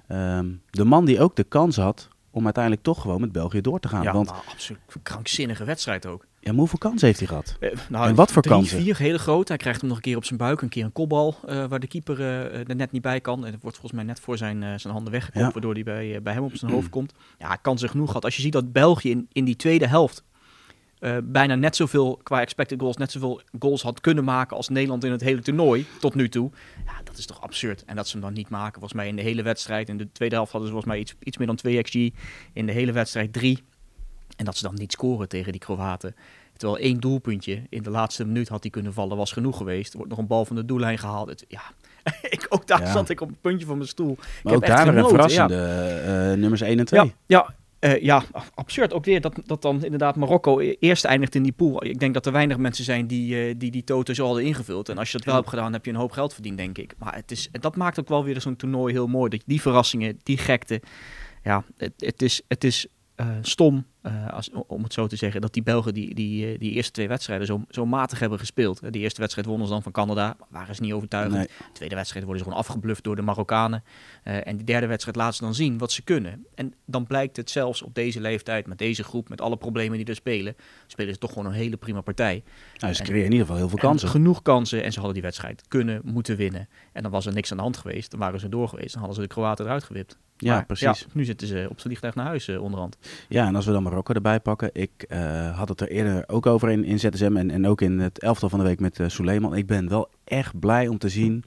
Ehm, 0.08 0.50
de 0.70 0.84
man 0.84 1.04
die 1.04 1.20
ook 1.20 1.36
de 1.36 1.44
kans 1.44 1.76
had 1.76 2.08
om 2.30 2.44
uiteindelijk 2.44 2.84
toch 2.84 3.00
gewoon 3.00 3.20
met 3.20 3.32
België 3.32 3.60
door 3.60 3.80
te 3.80 3.88
gaan. 3.88 4.02
Ja, 4.02 4.12
Want 4.12 4.30
absoluut 4.30 4.80
krankzinnige 5.02 5.64
wedstrijd 5.64 6.06
ook. 6.06 6.26
Ja, 6.44 6.50
maar 6.50 6.58
hoeveel 6.60 6.78
kansen 6.78 7.06
heeft 7.06 7.18
hij 7.18 7.28
gehad? 7.28 7.56
Eh, 7.60 7.70
nou, 7.88 8.08
En 8.08 8.14
wat 8.14 8.32
voor 8.32 8.42
drie, 8.42 8.54
kansen? 8.54 8.80
vier, 8.82 8.96
hele 8.98 9.18
groot. 9.18 9.48
Hij 9.48 9.56
krijgt 9.56 9.80
hem 9.80 9.88
nog 9.88 9.98
een 9.98 10.02
keer 10.04 10.16
op 10.16 10.24
zijn 10.24 10.38
buik, 10.38 10.60
een 10.62 10.68
keer 10.68 10.84
een 10.84 10.92
kopbal, 10.92 11.34
eh, 11.46 11.66
waar 11.66 11.80
de 11.80 11.86
keeper 11.86 12.20
eh, 12.20 12.68
er 12.68 12.76
net 12.76 12.92
niet 12.92 13.02
bij 13.02 13.20
kan. 13.20 13.44
En 13.44 13.52
dat 13.52 13.60
wordt 13.62 13.76
volgens 13.76 13.92
mij 14.02 14.04
net 14.10 14.20
voor 14.20 14.36
zijn, 14.36 14.80
zijn 14.80 14.92
handen 14.92 15.12
weggekopt, 15.12 15.44
Ja. 15.44 15.50
waardoor 15.52 15.74
hij 15.74 15.82
bij, 15.82 16.22
bij 16.22 16.32
hem 16.32 16.42
op 16.42 16.56
zijn 16.56 16.72
hoofd 16.76 16.88
komt. 16.90 17.12
Ja, 17.38 17.56
kansen 17.56 17.88
genoeg 17.88 18.06
gehad. 18.06 18.24
Als 18.24 18.36
je 18.36 18.42
ziet 18.42 18.52
dat 18.52 18.72
België 18.72 19.10
in, 19.10 19.28
in 19.32 19.44
die 19.44 19.56
tweede 19.56 19.86
helft 19.86 20.24
bijna 21.24 21.54
net 21.54 21.76
zoveel, 21.76 22.20
qua 22.22 22.40
expected 22.40 22.80
goals, 22.80 22.96
net 22.96 23.12
zoveel 23.12 23.40
goals 23.58 23.82
had 23.82 24.00
kunnen 24.00 24.24
maken 24.24 24.56
als 24.56 24.68
Nederland 24.68 25.04
in 25.04 25.10
het 25.10 25.20
hele 25.20 25.40
toernooi, 25.42 25.86
tot 26.00 26.14
nu 26.14 26.28
toe. 26.28 26.50
Ja, 26.86 26.92
dat 27.04 27.18
is 27.18 27.26
toch 27.26 27.40
absurd. 27.42 27.84
En 27.84 27.96
dat 27.96 28.06
ze 28.06 28.12
hem 28.12 28.20
dan 28.20 28.32
niet 28.32 28.48
maken, 28.48 28.72
volgens 28.72 28.92
mij 28.92 29.08
in 29.08 29.16
de 29.16 29.22
hele 29.22 29.42
wedstrijd. 29.42 29.88
In 29.88 29.96
de 29.96 30.12
tweede 30.12 30.34
helft 30.34 30.52
hadden 30.52 30.70
ze 30.70 30.74
volgens 30.74 30.94
mij 30.94 31.02
iets, 31.02 31.14
iets 31.22 31.36
meer 31.36 31.46
dan 31.46 31.56
2 31.56 31.82
xg. 31.82 31.94
In 32.52 32.66
de 32.66 32.72
hele 32.72 32.92
wedstrijd 32.92 33.32
3. 33.32 33.62
En 34.36 34.44
dat 34.44 34.56
ze 34.56 34.62
dan 34.62 34.74
niet 34.74 34.92
scoren 34.92 35.28
tegen 35.28 35.52
die 35.52 35.60
Kroaten. 35.60 36.14
Terwijl 36.56 36.82
één 36.82 37.00
doelpuntje 37.00 37.62
in 37.68 37.82
de 37.82 37.90
laatste 37.90 38.24
minuut 38.24 38.48
had 38.48 38.62
hij 38.62 38.70
kunnen 38.70 38.92
vallen, 38.92 39.16
was 39.16 39.32
genoeg 39.32 39.56
geweest. 39.56 39.90
Er 39.90 39.96
wordt 39.96 40.10
nog 40.10 40.20
een 40.20 40.26
bal 40.26 40.44
van 40.44 40.56
de 40.56 40.64
doellijn 40.64 40.98
gehaald. 40.98 41.28
Het, 41.28 41.44
ja, 41.48 41.62
ik, 42.30 42.46
ook 42.48 42.66
daar 42.66 42.80
Ja. 42.80 42.92
zat 42.92 43.08
ik 43.08 43.20
op 43.20 43.28
een 43.28 43.36
puntje 43.40 43.66
van 43.66 43.76
mijn 43.76 43.88
stoel. 43.88 44.14
Maar 44.16 44.52
heb 44.52 44.54
ook 44.54 44.62
echt 44.62 44.76
daar 44.76 44.86
weer 44.86 44.96
een 44.96 45.02
ja. 45.02 45.08
verrassende 45.08 45.56
eh, 45.56 46.38
nummers 46.38 46.60
1 46.60 46.78
en 46.78 46.84
2. 46.84 47.00
Ja, 47.00 47.12
ja, 47.26 47.54
eh, 47.78 48.02
ja, 48.02 48.22
absurd. 48.54 48.92
Ook 48.92 49.04
weer 49.04 49.20
dat, 49.20 49.40
dat 49.44 49.62
dan 49.62 49.84
inderdaad 49.84 50.16
Marokko 50.16 50.60
e- 50.60 50.76
eerst 50.78 51.04
eindigt 51.04 51.34
in 51.34 51.42
die 51.42 51.52
pool. 51.52 51.84
Ik 51.84 51.98
denk 51.98 52.14
dat 52.14 52.26
er 52.26 52.32
weinig 52.32 52.56
mensen 52.56 52.84
zijn 52.84 53.06
die 53.06 53.48
eh, 53.48 53.54
die, 53.58 53.70
die 53.70 53.84
toto 53.84 54.14
zo 54.14 54.26
hadden 54.26 54.44
ingevuld. 54.44 54.88
En 54.88 54.98
als 54.98 55.10
je 55.10 55.16
dat 55.16 55.26
wel 55.26 55.34
hebt 55.34 55.48
gedaan, 55.48 55.72
heb 55.72 55.84
je 55.84 55.90
een 55.90 55.96
hoop 55.96 56.12
geld 56.12 56.34
verdiend, 56.34 56.56
denk 56.56 56.78
ik. 56.78 56.94
Maar 56.98 57.14
het 57.14 57.30
is, 57.30 57.48
dat 57.52 57.76
maakt 57.76 58.00
ook 58.00 58.08
wel 58.08 58.24
weer 58.24 58.40
zo'n 58.40 58.56
toernooi 58.56 58.92
heel 58.92 59.06
mooi. 59.06 59.30
Dat 59.30 59.40
je 59.40 59.46
die 59.48 59.60
verrassingen, 59.60 60.18
die 60.22 60.38
gekte. 60.38 60.82
Ja, 61.42 61.64
het, 61.76 61.92
het 61.96 62.22
is, 62.22 62.42
het 62.48 62.64
is 62.64 62.86
stom, 63.40 63.84
eh, 64.02 64.28
als, 64.32 64.50
om 64.66 64.82
het 64.82 64.92
zo 64.92 65.06
te 65.06 65.16
zeggen, 65.16 65.40
dat 65.40 65.52
die 65.52 65.62
Belgen 65.62 65.94
die, 65.94 66.14
die, 66.14 66.52
eh, 66.52 66.58
die 66.58 66.70
eerste 66.72 66.92
twee 66.92 67.08
wedstrijden 67.08 67.46
zo, 67.46 67.64
zo 67.68 67.86
matig 67.86 68.18
hebben 68.18 68.38
gespeeld. 68.38 68.80
Eh, 68.80 68.90
Die 68.90 69.02
eerste 69.02 69.20
wedstrijd 69.20 69.46
wonnen 69.48 69.66
ze 69.66 69.72
dan 69.72 69.82
van 69.82 69.92
Canada, 69.92 70.36
waren 70.48 70.74
ze 70.74 70.82
niet 70.82 70.92
overtuigend. 70.92 71.34
Nee. 71.36 71.46
De 71.46 71.72
tweede 71.72 71.94
wedstrijd 71.94 72.24
worden 72.24 72.42
ze 72.44 72.48
gewoon 72.50 72.64
afgebluft 72.64 73.04
door 73.04 73.16
de 73.16 73.22
Marokkanen. 73.22 73.84
En 74.22 74.56
die 74.56 74.64
derde 74.66 74.86
wedstrijd 74.86 75.16
laten 75.16 75.34
ze 75.34 75.42
dan 75.42 75.54
zien 75.54 75.78
wat 75.78 75.92
ze 75.92 76.02
kunnen. 76.02 76.46
En 76.54 76.74
dan 76.86 77.06
blijkt 77.06 77.36
het 77.36 77.50
zelfs 77.50 77.82
op 77.82 77.94
deze 77.94 78.20
leeftijd, 78.20 78.66
met 78.66 78.78
deze 78.78 79.04
groep, 79.04 79.28
met 79.28 79.40
alle 79.40 79.56
problemen 79.56 79.96
die 79.98 80.06
er 80.06 80.14
spelen, 80.14 80.56
spelen 80.86 81.12
ze 81.14 81.18
toch 81.20 81.32
gewoon 81.32 81.46
een 81.46 81.52
hele 81.52 81.76
prima 81.76 82.00
partij. 82.00 82.42
Nou, 82.78 82.92
ze 82.94 83.00
En- 83.00 83.06
creëren 83.06 83.24
in 83.26 83.32
ieder 83.32 83.46
geval 83.46 83.56
heel 83.60 83.68
veel 83.68 83.78
En 83.78 83.84
kansen. 83.84 84.08
genoeg 84.08 84.42
kansen 84.42 84.82
en 84.82 84.90
ze 84.92 84.96
hadden 84.96 85.14
die 85.14 85.22
wedstrijd 85.22 85.64
kunnen, 85.68 86.00
moeten 86.04 86.36
winnen. 86.36 86.68
En 86.92 87.02
dan 87.02 87.10
was 87.12 87.26
er 87.26 87.32
niks 87.32 87.50
aan 87.50 87.56
de 87.56 87.62
hand 87.62 87.76
geweest, 87.76 88.10
dan 88.10 88.20
waren 88.20 88.40
ze 88.40 88.48
door 88.48 88.68
geweest, 88.68 88.90
dan 88.92 88.98
hadden 89.02 89.14
ze 89.22 89.28
de 89.28 89.34
Kroaten 89.34 89.64
eruit 89.64 89.84
gewipt. 89.84 90.18
Ja, 90.36 90.54
Maar 90.54 90.66
precies. 90.66 91.06
nu 91.12 91.24
zitten 91.24 91.46
ze 91.46 91.66
op 91.70 91.80
z'n 91.80 91.86
vliegtuig 91.86 92.14
naar 92.14 92.26
huis 92.26 92.48
onderhand. 92.48 92.96
Ja, 93.28 93.46
en 93.46 93.54
als 93.54 93.66
we 93.66 93.72
dan 93.72 93.82
Marokko 93.92 94.14
erbij 94.14 94.40
pakken. 94.40 94.70
Ik 94.72 95.04
eh, 95.08 95.58
had 95.58 95.68
het 95.68 95.80
er 95.80 95.88
eerder 95.88 96.24
ook 96.26 96.46
over 96.46 96.70
in, 96.70 96.84
in 96.84 96.98
ZSM 96.98 97.36
en, 97.36 97.50
en 97.50 97.66
ook 97.66 97.80
in 97.80 97.98
het 97.98 98.18
elftal 98.18 98.48
van 98.48 98.58
de 98.58 98.64
week 98.64 98.80
met 98.80 99.00
eh 99.00 99.08
Suleiman. 99.08 99.56
Ik 99.56 99.66
ben 99.66 99.88
wel 99.88 100.08
echt 100.24 100.58
blij 100.60 100.88
om 100.88 100.98
te 100.98 101.08
zien 101.08 101.44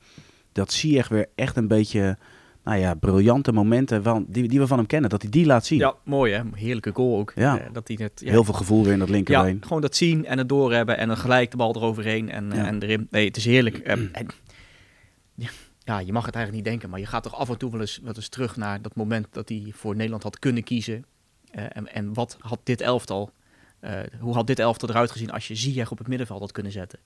dat 0.52 0.74
Ziyech 0.74 1.08
weer 1.08 1.26
echt 1.36 1.56
een 1.58 1.68
beetje, 1.68 2.18
nou 2.64 2.78
ja, 2.80 2.94
briljante 2.94 3.52
momenten 3.52 4.04
van, 4.04 4.26
die, 4.28 4.48
die 4.48 4.60
we 4.60 4.68
van 4.68 4.78
hem 4.78 4.88
kennen, 4.88 5.10
dat 5.10 5.22
hij 5.22 5.32
die 5.32 5.46
laat 5.46 5.66
zien. 5.66 5.80
Ja, 5.80 5.96
mooi 6.04 6.34
hè, 6.34 6.42
heerlijke 6.56 6.92
goal 6.94 7.18
ook. 7.18 7.32
Ja. 7.36 7.60
Eh, 7.60 7.66
dat 7.74 7.88
hij 7.88 7.98
het, 8.02 8.22
ja, 8.24 8.32
Heel 8.32 8.44
veel 8.44 8.54
gevoel 8.54 8.84
weer 8.84 8.94
in 8.94 9.00
dat 9.00 9.08
Ja, 9.08 9.14
linkerbeen. 9.14 9.64
gewoon 9.64 9.82
dat 9.82 9.96
zien 9.96 10.26
en 10.26 10.38
het 10.38 10.50
doorhebben 10.50 10.98
en 10.98 11.08
dan 11.08 11.18
gelijk 11.18 11.52
de 11.52 11.58
bal 11.58 11.76
eroverheen 11.76 12.30
en, 12.30 12.52
Ja. 12.54 12.66
en 12.66 12.82
erin. 12.84 13.08
Nee, 13.12 13.26
het 13.28 13.38
is 13.38 13.46
heerlijk. 13.46 13.78
En, 13.78 14.12
ja, 15.36 15.50
ja, 15.80 16.00
je 16.00 16.12
mag 16.14 16.26
het 16.26 16.36
eigenlijk 16.36 16.64
niet 16.64 16.74
denken, 16.74 16.90
maar 16.90 17.00
je 17.00 17.06
gaat 17.06 17.24
toch 17.24 17.36
af 17.36 17.50
en 17.50 17.58
toe 17.58 17.72
wel 17.72 17.82
eens, 17.82 18.00
wel 18.04 18.14
eens 18.16 18.30
terug 18.30 18.56
naar 18.58 18.82
dat 18.82 18.96
moment 18.96 19.28
dat 19.32 19.50
hij 19.50 19.72
voor 19.74 19.96
Nederland 19.96 20.24
had 20.24 20.40
kunnen 20.40 20.64
kiezen. 20.64 21.06
Eh, 21.56 21.64
en, 21.74 21.94
en 21.94 22.14
wat 22.14 22.38
had 22.40 22.60
dit 22.64 22.82
elftal, 22.82 23.32
eh, 23.80 23.92
hoe 24.20 24.34
had 24.34 24.48
dit 24.48 24.60
elftal 24.60 24.90
eruit 24.90 25.12
gezien 25.12 25.32
als 25.32 25.48
je 25.48 25.56
Ziyech 25.56 25.92
op 25.92 25.98
het 25.98 26.08
middenveld 26.08 26.40
had 26.40 26.52
kunnen 26.52 26.72
zetten? 26.72 27.00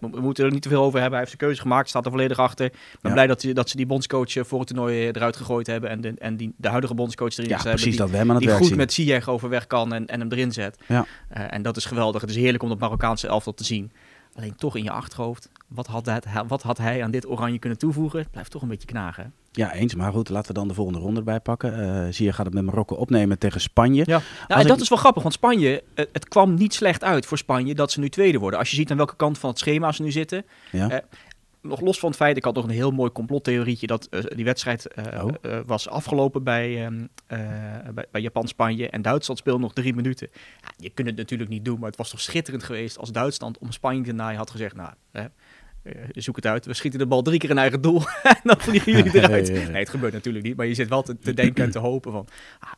We 0.00 0.20
moeten 0.20 0.44
er 0.44 0.50
niet 0.52 0.62
te 0.62 0.68
veel 0.68 0.82
over 0.82 1.00
hebben. 1.00 1.10
Hij 1.10 1.18
heeft 1.18 1.28
zijn 1.30 1.40
keuze 1.42 1.60
gemaakt, 1.60 1.88
staat 1.88 2.04
er 2.04 2.10
volledig 2.10 2.38
achter. 2.38 2.66
Ik 2.66 2.72
ben 2.72 2.98
Ja. 3.02 3.12
blij 3.12 3.26
dat, 3.26 3.40
ze- 3.40 3.52
dat 3.52 3.68
ze 3.68 3.76
die 3.76 3.86
bondscoach 3.86 4.36
eh, 4.36 4.44
voor 4.44 4.58
het 4.58 4.68
toernooi 4.68 5.08
eruit 5.08 5.36
gegooid 5.36 5.66
hebben 5.66 5.90
en 5.90 6.00
de, 6.00 6.14
en 6.18 6.36
die, 6.36 6.54
de 6.56 6.68
huidige 6.68 6.94
bondscoach 6.94 7.32
erin 7.36 7.48
Ja, 7.48 7.54
hebben. 7.54 7.72
precies 7.72 7.90
Die- 7.90 8.00
dat 8.00 8.10
we 8.10 8.16
hem 8.16 8.28
aan 8.30 8.36
het 8.36 8.44
die 8.44 8.54
goed 8.54 8.66
zien. 8.66 8.76
met 8.76 8.92
Ziyech 8.92 9.28
overweg 9.28 9.66
kan 9.66 9.92
en, 9.94 10.06
en 10.06 10.20
hem 10.20 10.32
erin 10.32 10.52
zet. 10.52 10.78
Ja. 10.88 11.06
En 11.28 11.62
dat 11.62 11.76
is 11.76 11.84
geweldig. 11.84 12.20
Het 12.20 12.30
is 12.30 12.36
heerlijk 12.36 12.62
om 12.62 12.68
dat 12.68 12.78
Marokkaanse 12.78 13.26
elftal 13.26 13.54
te 13.54 13.64
zien. 13.64 13.92
Alleen 14.36 14.56
toch 14.56 14.76
in 14.76 14.82
je 14.82 14.90
achterhoofd, 14.90 15.48
wat 15.68 15.86
had, 15.86 16.04
dat, 16.04 16.24
wat 16.46 16.62
had 16.62 16.78
hij 16.78 17.02
aan 17.02 17.10
dit 17.10 17.28
oranje 17.28 17.58
kunnen 17.58 17.78
toevoegen? 17.78 18.18
Het 18.18 18.30
blijft 18.30 18.50
toch 18.50 18.62
een 18.62 18.68
beetje 18.68 18.86
knagen. 18.86 19.22
hè? 19.24 19.28
Ja, 19.52 19.72
eens. 19.72 19.94
Maar 19.94 20.12
goed, 20.12 20.28
laten 20.28 20.48
we 20.48 20.54
dan 20.58 20.68
de 20.68 20.74
volgende 20.74 20.98
ronde 21.00 21.18
erbij 21.18 21.40
pakken. 21.40 21.80
Eh 22.06 22.12
Ziyech 22.12 22.34
gaat 22.34 22.44
het 22.46 22.54
met 22.54 22.64
Marokko 22.64 22.94
opnemen 22.94 23.38
tegen 23.38 23.60
Spanje. 23.60 24.02
Ja, 24.06 24.18
nou, 24.18 24.22
en 24.48 24.60
ik- 24.60 24.66
dat 24.66 24.80
is 24.80 24.88
wel 24.88 24.98
grappig, 24.98 25.22
want 25.22 25.34
Spanje, 25.34 25.82
het, 25.94 26.08
het 26.12 26.28
kwam 26.28 26.54
niet 26.54 26.74
slecht 26.74 27.04
uit 27.04 27.26
voor 27.26 27.38
Spanje 27.38 27.74
dat 27.74 27.90
ze 27.92 28.00
nu 28.00 28.08
tweede 28.08 28.38
worden. 28.38 28.58
Als 28.58 28.70
je 28.70 28.76
ziet 28.76 28.90
aan 28.90 28.96
welke 28.96 29.16
kant 29.16 29.38
van 29.38 29.50
het 29.50 29.58
schema 29.58 29.92
ze 29.92 30.02
nu 30.02 30.10
zitten. 30.10 30.44
Ja. 30.72 30.90
Eh, 30.90 30.98
nog 31.64 31.80
los 31.80 31.98
van 31.98 32.08
het 32.08 32.18
feit, 32.18 32.36
ik 32.36 32.44
had 32.44 32.54
nog 32.54 32.64
een 32.64 32.70
heel 32.70 32.90
mooi 32.90 33.10
complottheorietje 33.12 33.86
dat 33.86 34.06
eh, 34.10 34.20
die 34.36 34.44
wedstrijd 34.44 34.86
eh, 34.86 35.24
Oh. 35.24 35.34
eh, 35.42 35.58
was 35.66 35.88
afgelopen 35.88 36.42
bij, 36.44 36.84
ehm, 36.84 37.06
eh, 37.26 37.38
bij, 37.94 38.06
bij 38.10 38.20
Japan-Spanje 38.20 38.88
en 38.90 39.02
Duitsland 39.02 39.38
speelde 39.40 39.60
nog 39.60 39.72
drie 39.72 39.94
minuten. 39.94 40.28
Ja, 40.60 40.68
je 40.76 40.90
kunt 40.90 41.08
het 41.08 41.16
natuurlijk 41.16 41.50
niet 41.50 41.64
doen, 41.64 41.78
maar 41.78 41.88
het 41.88 41.98
was 41.98 42.10
toch 42.10 42.20
schitterend 42.20 42.62
geweest 42.64 42.98
als 42.98 43.12
Duitsland 43.12 43.58
om 43.58 43.72
Spanje 43.72 44.02
te 44.02 44.12
naaien 44.12 44.38
had 44.38 44.50
gezegd, 44.50 44.74
nou, 44.76 44.92
hè, 45.12 45.24
zoek 46.12 46.36
het 46.36 46.46
uit, 46.46 46.66
we 46.66 46.74
schieten 46.74 46.98
de 46.98 47.06
bal 47.06 47.22
drie 47.22 47.38
keer 47.38 47.50
in 47.50 47.58
eigen 47.58 47.80
doel 47.80 48.02
en 48.22 48.40
dan 48.44 48.60
vliegen 48.60 48.92
jullie 48.92 49.14
eruit. 49.22 49.48
Nee, 49.52 49.64
het 49.76 49.88
gebeurt 49.88 50.12
natuurlijk 50.12 50.44
niet, 50.44 50.56
maar 50.56 50.66
je 50.66 50.74
zit 50.74 50.88
wel 50.88 51.02
te, 51.02 51.18
te 51.18 51.34
denken 51.34 51.64
en 51.64 51.70
te 51.70 51.78
hopen 51.78 52.12
van, 52.12 52.26
ah, 52.60 52.70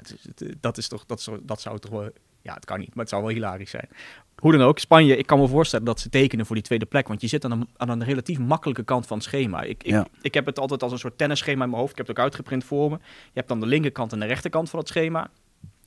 dat 0.60 0.78
is 0.78 0.88
toch, 0.88 1.06
dat, 1.06 1.20
zou- 1.20 1.40
dat 1.42 1.60
zou 1.60 1.78
toch 1.78 1.90
wel, 1.90 2.10
ja, 2.46 2.54
het 2.54 2.64
kan 2.64 2.78
niet, 2.78 2.88
maar 2.88 2.98
het 3.04 3.08
zou 3.08 3.22
wel 3.22 3.32
hilarisch 3.32 3.70
zijn. 3.70 3.88
Hoe 4.36 4.52
dan 4.52 4.60
ook, 4.62 4.78
Spanje, 4.78 5.16
ik 5.16 5.26
kan 5.26 5.38
me 5.38 5.48
voorstellen 5.48 5.84
dat 5.84 6.00
ze 6.00 6.08
tekenen 6.08 6.46
voor 6.46 6.54
die 6.54 6.64
tweede 6.64 6.84
plek. 6.86 7.08
Want 7.08 7.20
je 7.20 7.26
zit 7.26 7.44
aan 7.44 7.50
een, 7.50 7.68
aan 7.76 7.88
een 7.88 8.04
relatief 8.04 8.38
makkelijke 8.38 8.84
kant 8.84 9.06
van 9.06 9.16
het 9.16 9.26
schema. 9.26 9.62
Ik, 9.62 9.82
ik, 9.82 9.90
Ja. 9.90 10.06
ik 10.20 10.34
heb 10.34 10.46
het 10.46 10.58
altijd 10.58 10.82
als 10.82 10.92
een 10.92 10.98
soort 10.98 11.18
tennisschema 11.18 11.62
in 11.62 11.68
mijn 11.70 11.80
hoofd. 11.80 11.92
Ik 11.92 11.98
heb 11.98 12.06
het 12.06 12.16
ook 12.16 12.22
uitgeprint 12.24 12.64
voor 12.64 12.90
me. 12.90 12.96
Je 13.02 13.30
hebt 13.32 13.48
dan 13.48 13.60
de 13.60 13.66
linkerkant 13.66 14.12
en 14.12 14.20
de 14.20 14.26
rechterkant 14.26 14.70
van 14.70 14.78
het 14.78 14.88
schema. 14.88 15.30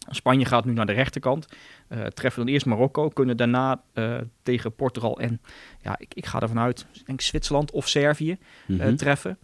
Spanje 0.10 0.46
gaat 0.46 0.66
nu 0.66 0.74
naar 0.74 0.86
de 0.86 0.92
rechterkant. 0.94 1.48
Eh, 1.88 2.06
treffen 2.06 2.46
dan 2.46 2.54
eerst 2.54 2.66
Marokko. 2.66 3.10
Kunnen 3.10 3.38
daarna 3.38 3.82
eh, 3.94 4.18
tegen 4.44 4.76
Portugal 4.76 5.20
en 5.20 5.42
ja, 5.82 5.96
ik, 6.00 6.14
ik 6.14 6.26
ga 6.26 6.40
ervan 6.40 6.60
uit, 6.60 6.86
denk 7.06 7.22
Zwitserland 7.22 7.72
of 7.72 7.88
Servië 7.88 8.32
eh, 8.32 8.38
Mhm. 8.76 8.96
treffen. 8.96 9.38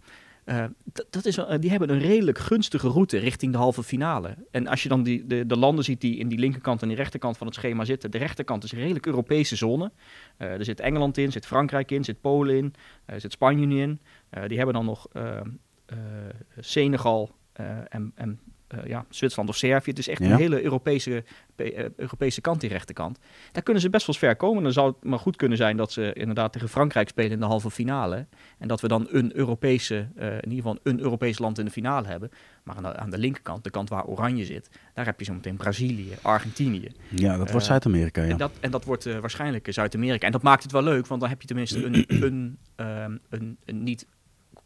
Eh, 0.46 0.64
dat 1.10 1.24
is, 1.24 1.36
eh, 1.36 1.58
die 1.60 1.70
hebben 1.70 1.90
een 1.90 1.98
redelijk 1.98 2.38
gunstige 2.38 2.88
route 2.88 3.18
richting 3.18 3.52
de 3.52 3.58
halve 3.58 3.82
finale. 3.82 4.36
En 4.50 4.66
als 4.66 4.82
je 4.82 4.88
dan 4.88 5.02
die, 5.02 5.26
de, 5.26 5.46
de 5.46 5.56
landen 5.56 5.84
ziet 5.84 6.00
die 6.00 6.16
in 6.16 6.28
die 6.28 6.38
linkerkant 6.38 6.82
en 6.82 6.88
die 6.88 6.96
rechterkant 6.96 7.36
van 7.36 7.46
het 7.46 7.56
schema 7.56 7.84
zitten. 7.84 8.10
De 8.10 8.18
rechterkant 8.18 8.64
is 8.64 8.72
een 8.72 8.78
redelijk 8.78 9.06
Europese 9.06 9.56
zone. 9.56 9.92
Eh, 10.36 10.52
er 10.52 10.64
zit 10.64 10.80
Engeland 10.80 11.18
in, 11.18 11.32
zit 11.32 11.46
Frankrijk 11.46 11.90
in, 11.90 12.04
zit 12.04 12.20
Polen 12.20 12.56
in, 12.56 12.74
zit 13.16 13.32
Spanje 13.32 13.76
in. 13.76 14.00
Die 14.46 14.56
hebben 14.56 14.74
dan 14.74 14.84
nog 14.84 15.08
Senegal 16.60 17.34
en, 17.88 18.12
en 18.14 18.40
eh, 18.68 18.78
ja, 18.86 19.04
Zwitserland 19.08 19.48
of 19.50 19.56
Servië. 19.56 19.90
Het 19.90 19.98
is 19.98 20.08
echt 20.08 20.22
Ja. 20.22 20.30
een 20.30 20.36
hele 20.36 20.62
Europese, 20.62 21.24
pe- 21.54 21.72
eh, 21.72 21.88
Europese 21.96 22.40
kant, 22.40 22.60
die 22.60 22.70
rechterkant. 22.70 23.18
Daar 23.52 23.62
kunnen 23.62 23.82
ze 23.82 23.90
best 23.90 24.06
wel 24.06 24.16
ver 24.16 24.36
komen. 24.36 24.62
Dan 24.62 24.72
zou 24.72 24.86
het 24.86 25.04
maar 25.04 25.18
goed 25.18 25.36
kunnen 25.36 25.56
zijn 25.56 25.76
dat 25.76 25.92
ze 25.92 26.12
inderdaad 26.12 26.52
tegen 26.52 26.68
Frankrijk 26.68 27.08
spelen 27.08 27.30
in 27.30 27.40
de 27.40 27.44
halve 27.46 27.70
finale. 27.70 28.26
En 28.58 28.68
dat 28.68 28.80
we 28.80 28.88
dan 28.88 29.06
een 29.10 29.36
Europese, 29.36 30.08
eh, 30.16 30.26
in 30.28 30.34
ieder 30.50 30.56
geval 30.56 30.78
een 30.82 31.00
Europees 31.00 31.38
land 31.38 31.58
in 31.58 31.64
de 31.64 31.70
finale 31.70 32.06
hebben. 32.08 32.30
Maar 32.64 32.76
aan 32.76 32.82
de, 32.82 32.96
aan 32.96 33.10
de 33.10 33.18
linkerkant, 33.18 33.64
de 33.64 33.70
kant 33.70 33.88
waar 33.88 34.04
Oranje 34.04 34.44
zit, 34.44 34.70
daar 34.94 35.04
heb 35.04 35.18
je 35.18 35.24
zo 35.24 35.32
meteen 35.34 35.56
Brazilië, 35.56 36.12
Argentinië. 36.22 36.88
Ja, 37.08 37.36
dat 37.36 37.50
wordt 37.50 37.66
Zuid-Amerika, 37.66 38.22
ja. 38.22 38.28
En, 38.30 38.36
dat, 38.36 38.52
en 38.60 38.70
dat 38.70 38.84
wordt 38.84 39.04
waarschijnlijk 39.20 39.66
Zuid-Amerika. 39.70 40.26
En 40.26 40.32
dat 40.32 40.42
maakt 40.42 40.62
het 40.62 40.72
wel 40.72 40.82
leuk, 40.82 41.06
want 41.06 41.20
dan 41.20 41.30
heb 41.30 41.40
je 41.40 41.46
tenminste 41.46 41.84
een, 41.84 42.04
een, 42.24 42.58
ehm, 42.76 43.16
een, 43.28 43.56
een 43.64 43.82
niet 43.82 44.06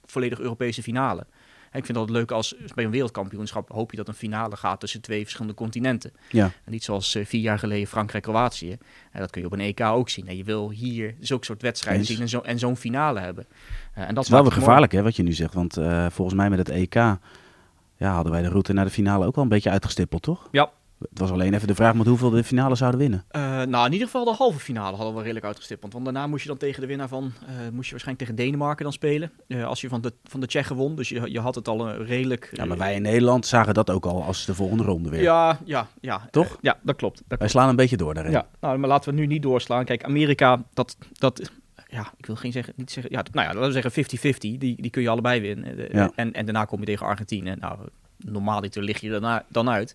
volledig 0.05 0.39
Europese 0.41 0.83
finale. 0.83 1.27
Ik 1.73 1.85
vind 1.85 1.99
dat 1.99 2.11
leuk 2.11 2.31
als 2.31 2.55
bij 2.75 2.85
een 2.85 2.91
wereldkampioenschap 2.91 3.69
hoop 3.69 3.91
je 3.91 3.97
dat 3.97 4.09
een 4.09 4.15
finale 4.15 4.57
gaat 4.57 4.81
tussen 4.81 5.01
twee 5.01 5.23
verschillende 5.23 5.55
continenten. 5.55 6.13
Ja, 6.31 6.45
En 6.65 6.73
niet 6.73 6.85
zoals 6.85 7.15
eh, 7.15 7.25
vier 7.25 7.41
jaar 7.41 7.59
geleden 7.59 7.87
Frankrijk-Kroatië. 7.87 8.79
En 9.13 9.21
dat 9.21 9.31
kun 9.31 9.41
je 9.41 9.47
op 9.47 9.53
een 9.53 9.61
EK 9.61 9.81
ook 9.81 10.09
zien. 10.09 10.29
En 10.29 10.37
je 10.37 10.45
wil 10.45 10.71
hier 10.71 11.15
zulke 11.21 11.45
soort 11.45 11.63
wedstrijden 11.63 12.05
zien 12.05 12.21
en, 12.21 12.29
zo, 12.29 12.41
en 12.41 12.59
zo'n 12.59 12.77
finale 12.77 13.21
hebben. 13.21 13.47
Eh, 13.95 14.09
en 14.09 14.15
dat 14.15 14.25
is 14.25 14.31
wel 14.31 14.45
gevaarlijk, 14.45 14.93
hè, 14.93 15.03
wat 15.03 15.17
je 15.17 15.23
nu 15.23 15.33
zegt. 15.33 15.55
Want 15.55 15.77
eh, 15.77 16.07
volgens 16.11 16.37
mij 16.37 16.51
met 16.51 16.59
het 16.59 16.69
EK 16.69 16.95
ja, 16.95 18.13
hadden 18.13 18.33
wij 18.33 18.43
de 18.43 18.49
route 18.49 18.73
naar 18.73 18.85
de 18.85 18.91
finale 18.91 19.27
ook 19.27 19.35
wel 19.35 19.45
een 19.45 19.51
beetje 19.51 19.71
uitgestippeld, 19.71 20.23
toch? 20.23 20.49
Ja. 20.51 20.71
Het 21.09 21.19
was 21.19 21.31
alleen 21.31 21.55
even 21.55 21.67
de 21.67 21.75
vraag 21.75 21.95
met 21.95 22.07
hoeveel 22.07 22.31
de 22.31 22.45
finale 22.45 22.75
zouden 22.75 23.01
winnen. 23.01 23.25
Eh, 23.29 23.43
nou, 23.63 23.87
in 23.87 23.93
ieder 23.93 24.07
geval 24.07 24.25
de 24.25 24.35
halve 24.35 24.59
finale 24.59 24.97
hadden 24.97 25.15
we 25.15 25.21
redelijk 25.21 25.45
uitgestippeld. 25.45 25.93
Want 25.93 26.05
daarna 26.05 26.27
moest 26.27 26.43
je 26.43 26.49
dan 26.49 26.57
tegen 26.57 26.81
de 26.81 26.87
winnaar 26.87 27.09
van, 27.09 27.33
eh, 27.47 27.55
moest 27.73 27.85
je 27.85 27.91
waarschijnlijk 27.91 28.19
tegen 28.19 28.35
Denemarken 28.35 28.85
dan 28.85 28.93
spelen. 28.93 29.33
Eh, 29.49 29.65
als 29.65 29.81
je 29.81 29.89
van 29.89 30.01
de, 30.01 30.13
van 30.25 30.41
de 30.41 30.47
Tsjechen 30.47 30.77
won. 30.77 30.97
Dus 30.97 31.09
je, 31.09 31.31
je 31.31 31.41
had 31.41 31.55
het 31.55 31.69
al 31.69 31.89
een 31.89 32.05
redelijk... 32.05 32.51
Ja, 32.53 32.65
maar 32.65 32.79
wij 32.79 32.95
in 32.95 33.03
Nederland 33.03 33.47
zagen 33.47 33.75
dat 33.75 33.91
ook 33.91 34.07
al 34.07 34.23
als 34.23 34.45
de 34.45 34.55
volgende 34.55 34.83
ronde 34.83 35.11
weer. 35.11 35.23
Ja, 35.23 35.59
ja, 35.65 35.89
ja. 36.01 36.29
Toch? 36.31 36.59
Ja, 36.61 36.79
dat 36.83 36.97
klopt. 36.97 37.23
Dat 37.27 37.39
Wij 37.39 37.49
slaan 37.49 37.69
een 37.69 37.77
beetje 37.77 37.97
door 37.97 38.15
daarin. 38.15 38.33
Ja, 38.33 38.47
nou, 38.61 38.79
maar 38.79 38.89
laten 38.89 39.15
we 39.15 39.21
nu 39.21 39.27
niet 39.27 39.43
doorslaan. 39.43 39.85
Kijk, 39.85 40.05
Amerika, 40.05 40.65
dat, 40.75 40.97
dat 41.13 41.51
ja, 41.87 42.13
ik 42.17 42.27
wil 42.27 42.37
geen 42.37 42.53
zeggen, 42.53 42.73
niet 42.77 42.91
zeggen, 42.91 43.13
ja, 43.13 43.25
nou 43.33 43.47
ja, 43.47 43.55
laten 43.55 43.83
we 43.83 43.91
zeggen 43.91 44.35
50-50, 44.35 44.39
die, 44.39 44.59
die 44.59 44.91
kun 44.91 45.03
je 45.03 45.09
allebei 45.09 45.41
winnen. 45.41 45.77
Ja. 45.93 46.11
En, 46.15 46.33
en 46.33 46.45
daarna 46.45 46.65
kom 46.65 46.81
je 46.81 46.87
tegen 46.87 47.07
Argentinië. 47.07 47.55
Nou, 47.59 47.79
normaal 48.17 48.63
lig 48.73 49.01
je 49.01 49.11
daarna, 49.11 49.45
dan 49.49 49.71
uit. 49.71 49.95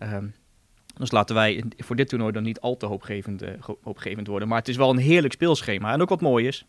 Ehm, 0.00 0.26
dus 0.96 1.10
laten 1.10 1.34
wij 1.34 1.64
voor 1.76 1.96
dit 1.96 2.08
toernooi 2.08 2.32
dan 2.32 2.42
niet 2.42 2.60
al 2.60 2.76
te 2.76 2.86
hoopgevend, 2.86 3.42
eh, 3.42 3.50
hoopgevend 3.82 4.26
worden. 4.26 4.48
Maar 4.48 4.58
het 4.58 4.68
is 4.68 4.76
wel 4.76 4.90
een 4.90 4.98
heerlijk 4.98 5.32
speelschema. 5.32 5.92
En 5.92 6.00
ook 6.00 6.08
wat 6.08 6.20
mooi 6.20 6.46
is, 6.46 6.64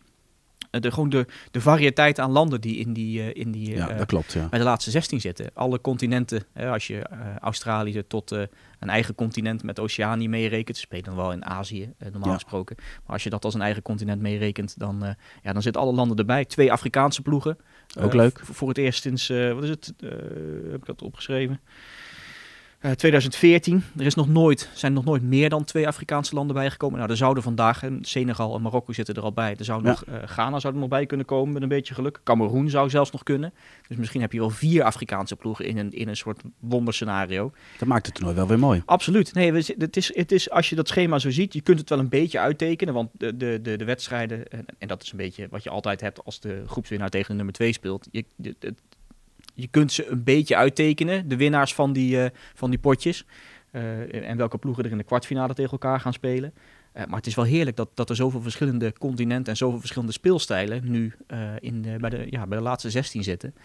eh, 0.71 0.81
de, 0.81 0.91
gewoon 0.91 1.09
de, 1.09 1.25
de 1.51 1.61
variëteit 1.61 2.19
aan 2.19 2.31
landen 2.31 2.61
die 2.61 2.77
in 2.77 2.93
die, 2.93 3.21
eh, 3.21 3.41
in 3.41 3.51
die 3.51 3.69
Ja, 3.75 3.87
dat 3.87 4.05
klopt. 4.05 4.33
Ja. 4.33 4.47
bij 4.49 4.59
de 4.59 4.65
laatste 4.65 4.91
16 4.91 5.21
zitten. 5.21 5.49
Alle 5.53 5.81
continenten, 5.81 6.43
hè, 6.53 6.69
als 6.69 6.87
je 6.87 7.01
Australië 7.39 8.03
tot 8.07 8.31
een 8.31 8.89
eigen 8.89 9.15
continent 9.15 9.63
met 9.63 9.79
Oceanië 9.79 10.29
meerekent, 10.29 10.77
ze 10.77 10.83
spelen 10.83 11.05
dan 11.05 11.15
wel 11.15 11.31
in 11.31 11.45
Azië 11.45 11.93
normaal 11.99 12.29
Ja. 12.29 12.33
gesproken. 12.33 12.75
Maar 12.79 13.13
als 13.13 13.23
je 13.23 13.29
dat 13.29 13.45
als 13.45 13.53
een 13.53 13.61
eigen 13.61 13.81
continent 13.81 14.21
meerekent, 14.21 14.79
dan, 14.79 15.15
ja, 15.43 15.53
dan 15.53 15.61
zitten 15.61 15.81
alle 15.81 15.93
landen 15.93 16.17
erbij. 16.17 16.45
Twee 16.45 16.71
Afrikaanse 16.71 17.21
ploegen. 17.21 17.57
Ook 17.99 18.13
leuk. 18.13 18.39
Voor 18.43 18.67
het 18.67 18.77
eerst 18.77 19.01
sinds, 19.01 19.27
wat 19.27 19.63
is 19.63 19.69
het, 19.69 19.93
heb 20.71 20.75
ik 20.79 20.85
dat 20.85 21.01
opgeschreven? 21.01 21.59
Eh, 22.81 22.91
2014. 22.91 23.83
Er 23.97 24.05
is 24.05 24.15
nog 24.15 24.27
nooit, 24.27 24.69
zijn 24.73 24.93
nog 24.93 25.05
nooit 25.05 25.21
meer 25.23 25.49
dan 25.49 25.63
twee 25.63 25.87
Afrikaanse 25.87 26.35
landen 26.35 26.55
bijgekomen. 26.55 26.97
Nou, 26.97 27.11
er 27.11 27.17
zouden 27.17 27.43
vandaag, 27.43 27.83
en 27.83 27.99
Senegal 28.01 28.55
en 28.55 28.61
Marokko 28.61 28.93
zitten 28.93 29.15
er 29.15 29.21
al 29.21 29.31
bij. 29.33 29.55
Er 29.57 29.65
zou 29.65 29.83
Ja. 29.83 29.89
nog, 29.89 30.03
eh, 30.05 30.15
Ghana 30.25 30.59
zou 30.59 30.73
er 30.73 30.79
nog 30.79 30.89
bij 30.89 31.05
kunnen 31.05 31.25
komen 31.25 31.53
met 31.53 31.61
een 31.61 31.67
beetje 31.67 31.93
geluk. 31.93 32.19
Cameroen 32.23 32.69
zou 32.69 32.89
zelfs 32.89 33.11
nog 33.11 33.23
kunnen. 33.23 33.53
Dus 33.87 33.97
misschien 33.97 34.21
heb 34.21 34.31
je 34.31 34.39
wel 34.39 34.49
vier 34.49 34.83
Afrikaanse 34.83 35.35
ploegen 35.35 35.65
in 35.65 35.77
een, 35.77 35.91
in 35.91 36.07
een 36.07 36.15
soort 36.17 36.41
wonderscenario. 36.59 37.51
Dat 37.79 37.87
maakt 37.87 38.05
het 38.05 38.15
toernooi 38.15 38.35
wel 38.35 38.47
weer 38.47 38.59
mooi. 38.59 38.81
Absoluut. 38.85 39.33
Nee, 39.33 39.53
het 39.77 39.97
is, 39.97 40.15
het 40.15 40.31
is, 40.31 40.49
als 40.49 40.69
je 40.69 40.75
dat 40.75 40.87
schema 40.87 41.19
zo 41.19 41.31
ziet, 41.31 41.53
je 41.53 41.61
kunt 41.61 41.79
het 41.79 41.89
wel 41.89 41.99
een 41.99 42.09
beetje 42.09 42.39
uittekenen. 42.39 42.93
Want 42.93 43.09
de, 43.13 43.37
de, 43.37 43.59
de, 43.61 43.75
de 43.77 43.85
wedstrijden, 43.85 44.47
en, 44.47 44.65
en 44.77 44.87
dat 44.87 45.03
is 45.03 45.11
een 45.11 45.17
beetje 45.17 45.47
wat 45.49 45.63
je 45.63 45.69
altijd 45.69 46.01
hebt 46.01 46.25
als 46.25 46.39
de 46.39 46.63
groepswinnaar 46.67 47.09
tegen 47.09 47.27
de 47.29 47.35
nummer 47.35 47.53
2 47.53 47.73
speelt. 47.73 48.07
Je, 48.11 48.25
de- 48.35 48.55
de- 48.59 48.73
je 49.61 49.67
kunt 49.67 49.91
ze 49.91 50.07
een 50.07 50.23
beetje 50.23 50.55
uittekenen, 50.55 51.27
de 51.27 51.35
winnaars 51.35 51.73
van 51.73 51.93
die, 51.93 52.23
eh, 52.23 52.29
van 52.53 52.69
die 52.69 52.79
potjes. 52.79 53.25
Eh, 53.71 54.29
en 54.29 54.37
welke 54.37 54.57
ploegen 54.57 54.83
er 54.83 54.91
in 54.91 54.97
de 54.97 55.03
kwartfinale 55.03 55.53
tegen 55.53 55.71
elkaar 55.71 55.99
gaan 55.99 56.13
spelen. 56.13 56.53
Eh, 56.91 57.05
maar 57.05 57.17
het 57.17 57.27
is 57.27 57.35
wel 57.35 57.45
heerlijk 57.45 57.77
dat, 57.77 57.89
dat 57.93 58.09
er 58.09 58.15
zoveel 58.15 58.41
verschillende 58.41 58.93
continenten 58.93 59.51
en 59.51 59.57
zoveel 59.57 59.79
verschillende 59.79 60.13
speelstijlen 60.13 60.91
nu 60.91 61.13
in 61.59 61.81
bij, 61.99 62.09
de, 62.09 62.27
ja, 62.29 62.47
bij 62.47 62.57
de 62.57 62.63
laatste 62.63 62.89
16 62.89 63.23
zitten. 63.23 63.55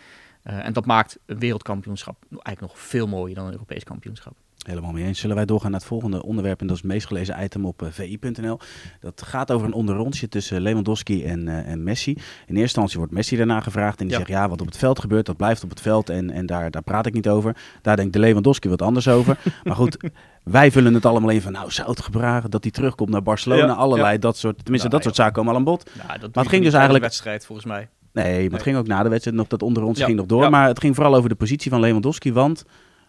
En 0.42 0.72
dat 0.72 0.86
maakt 0.86 1.18
een 1.26 1.38
wereldkampioenschap 1.38 2.24
eigenlijk 2.30 2.60
nog 2.60 2.78
veel 2.78 3.06
mooier 3.06 3.34
dan 3.34 3.46
een 3.46 3.52
Europees 3.52 3.84
kampioenschap. 3.84 4.34
Helemaal 4.66 4.92
mee 4.92 5.04
eens. 5.04 5.20
Zullen 5.20 5.36
wij 5.36 5.44
doorgaan 5.44 5.70
naar 5.70 5.80
het 5.80 5.88
volgende 5.88 6.22
onderwerp? 6.22 6.60
En 6.60 6.66
dat 6.66 6.76
is 6.76 6.82
het 6.82 6.92
meest 6.92 7.06
gelezen 7.06 7.42
item 7.44 7.64
op 7.64 7.82
eh, 7.82 7.88
vi.nl. 7.90 8.58
Dat 9.00 9.22
gaat 9.26 9.50
over 9.52 9.66
een 9.66 9.72
onderrondje 9.72 10.28
tussen 10.28 10.60
Lewandowski 10.60 11.24
en, 11.24 11.48
eh, 11.48 11.68
en 11.72 11.82
Messi. 11.82 12.10
In 12.10 12.18
eerste 12.46 12.60
instantie 12.60 12.98
wordt 12.98 13.12
Messi 13.12 13.36
daarna 13.36 13.60
gevraagd. 13.60 14.00
En 14.00 14.06
die 14.06 14.18
Ja. 14.18 14.24
zegt, 14.24 14.30
ja, 14.38 14.48
wat 14.48 14.60
op 14.60 14.66
het 14.66 14.76
veld 14.76 14.98
gebeurt, 15.00 15.26
dat 15.26 15.36
blijft 15.36 15.64
op 15.64 15.70
het 15.70 15.80
veld. 15.80 16.08
En, 16.10 16.30
en 16.30 16.46
daar, 16.46 16.70
daar 16.70 16.82
praat 16.82 17.06
ik 17.06 17.12
niet 17.14 17.28
over. 17.28 17.56
Daar 17.82 17.96
denkt 17.96 18.12
de 18.12 18.18
Lewandowski 18.18 18.68
wat 18.68 18.82
anders 18.82 19.08
over. 19.08 19.38
maar 19.64 19.76
goed, 19.76 19.96
wij 20.42 20.70
vullen 20.70 20.94
het 20.94 21.06
allemaal 21.06 21.30
in 21.30 21.42
van, 21.42 21.52
nou, 21.52 21.70
zou 21.70 21.90
het 21.90 22.00
gebracht 22.00 22.50
dat 22.50 22.62
hij 22.62 22.72
terugkomt 22.72 23.10
naar 23.10 23.22
Barcelona? 23.22 23.66
Ja, 23.66 23.72
Allerlei 23.72 24.18
dat 24.18 24.36
soort, 24.36 24.56
tenminste, 24.62 24.88
Nou, 24.88 24.90
dat 24.90 25.02
soort 25.02 25.16
zaken 25.16 25.32
komen 25.34 25.50
al 25.52 25.58
aan 25.58 25.64
bod. 25.64 25.90
Nou, 25.96 26.08
dat 26.08 26.20
doe 26.34 26.42
het 26.42 26.48
ging 26.52 26.62
dus 26.64 26.72
eigenlijk- 26.72 27.04
wedstrijd 27.04 27.46
volgens 27.46 27.66
mij. 27.66 27.88
Nee, 28.12 28.24
maar 28.32 28.42
het 28.42 28.52
Nee. 28.52 28.60
ging 28.60 28.76
ook 28.76 28.86
na 28.86 29.02
de 29.02 29.08
wedstrijd 29.08 29.36
nog, 29.36 29.46
dat 29.46 29.96
Ja, 29.96 30.04
ging 30.04 30.16
nog 30.16 30.26
door. 30.26 30.50
Maar 30.50 30.66
het 30.68 30.80
ging 30.80 30.94
vooral 30.94 31.14
over 31.14 31.28
de 31.28 31.34
positie 31.34 31.70
van 31.70 31.80
Lewandowski, 31.80 32.32
want... 32.32 32.64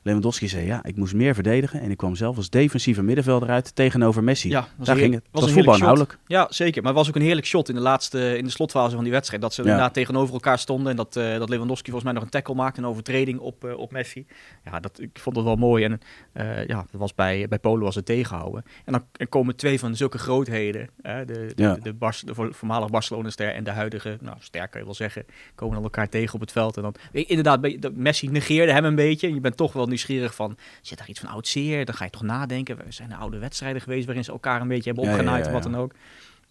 Lewandowski 0.08 0.48
zei, 0.48 0.66
ja, 0.66 0.84
ik 0.84 0.96
moest 0.96 1.14
meer 1.14 1.34
verdedigen. 1.34 1.82
En 1.82 1.92
ik 1.92 1.98
kwam 1.98 2.16
zelf 2.16 2.38
als 2.38 2.50
defensieve 2.50 3.04
middenvelder 3.04 3.50
uit 3.50 3.76
tegenover 3.76 4.24
Messi. 4.24 4.50
Ja, 4.50 4.68
was 4.78 4.88
Daar 4.88 4.96
ging 4.98 5.14
het. 5.14 5.24
Was 5.32 5.42
was 5.42 5.50
een 5.50 5.56
voetbal 5.56 5.76
inhoudelijk. 5.76 6.18
Ja, 6.28 6.48
zeker. 6.50 6.82
Maar 6.82 6.92
het 6.92 7.00
was 7.00 7.10
ook 7.10 7.16
een 7.16 7.22
heerlijk 7.22 7.48
shot 7.48 7.70
in 7.70 7.76
de 7.76 7.82
laatste, 7.82 8.38
in 8.38 8.44
de 8.44 8.50
slotfase 8.50 8.96
van 8.96 9.04
die 9.04 9.14
wedstrijd. 9.14 9.42
Dat 9.42 9.54
ze 9.54 9.62
Ja. 9.62 9.68
inderdaad 9.68 9.94
tegenover 9.94 10.34
elkaar 10.34 10.60
stonden. 10.60 10.90
En 10.92 10.96
dat, 10.98 11.16
eh, 11.16 11.38
dat 11.38 11.50
Lewandowski 11.50 11.92
volgens 11.92 12.04
mij 12.04 12.14
nog 12.14 12.24
een 12.24 12.30
tackle 12.30 12.56
maakte, 12.56 12.80
een 12.82 12.88
overtreding 12.88 13.40
op, 13.40 13.64
eh, 13.66 13.78
op 13.78 13.92
Messi. 13.92 14.26
Ja, 14.64 14.80
dat, 14.80 15.00
ik 15.02 15.20
vond 15.20 15.36
het 15.36 15.46
wel 15.46 15.56
mooi. 15.56 15.84
En 15.84 16.00
eh, 16.34 16.66
ja, 16.68 16.86
dat 16.92 17.00
was 17.00 17.16
bij, 17.16 17.48
bij 17.48 17.60
Polen 17.60 17.84
was 17.84 17.96
het 17.96 18.06
tegenhouden. 18.06 18.64
En 18.86 18.92
dan 18.94 19.04
er 19.14 19.28
komen 19.28 19.56
twee 19.56 19.80
van 19.80 19.96
zulke 19.96 20.18
grootheden. 20.18 20.90
Hè, 21.02 21.26
de, 21.26 21.52
Ja. 21.56 21.74
de, 21.74 21.82
de, 21.82 21.96
de 22.26 22.34
vo- 22.34 22.52
voormalig 22.52 22.90
Barcelona-ster 22.90 23.54
en 23.54 23.64
de 23.64 23.72
huidige, 23.72 24.18
nou 24.22 24.38
ster 24.40 24.68
kan 24.68 24.80
je 24.80 24.86
wel 24.86 24.96
zeggen, 24.96 25.26
komen 25.56 25.74
dan 25.76 25.84
elkaar 25.84 26.10
tegen 26.10 26.34
op 26.34 26.40
het 26.42 26.52
veld. 26.52 26.78
En 26.78 26.82
dan, 26.84 26.96
inderdaad, 27.12 27.82
dat- 27.82 27.94
Messi 27.96 28.28
negeerde 28.28 28.72
hem 28.72 28.86
een 28.86 28.96
beetje. 28.96 29.28
En 29.28 29.34
je 29.34 29.40
bent 29.40 29.58
toch 29.58 29.74
wel 29.74 29.86
nieuwsgierig 29.98 30.36
van, 30.36 30.58
zit 30.82 30.98
daar 30.98 31.10
iets 31.10 31.20
van 31.20 31.30
oud 31.30 31.48
zeer? 31.48 31.86
Dan 31.86 31.96
ga 31.96 32.04
je 32.04 32.10
toch 32.10 32.22
nadenken. 32.22 32.78
We 32.78 32.84
zijn 32.88 33.12
er 33.12 33.18
oude 33.18 33.38
wedstrijden 33.38 33.82
geweest 33.82 34.06
waarin 34.06 34.24
ze 34.24 34.32
elkaar 34.32 34.62
een 34.62 34.68
beetje 34.68 34.92
hebben 34.92 35.12
opgenaaid 35.12 35.52
wat 35.52 35.64
dan 35.64 35.76
ook. 35.78 35.94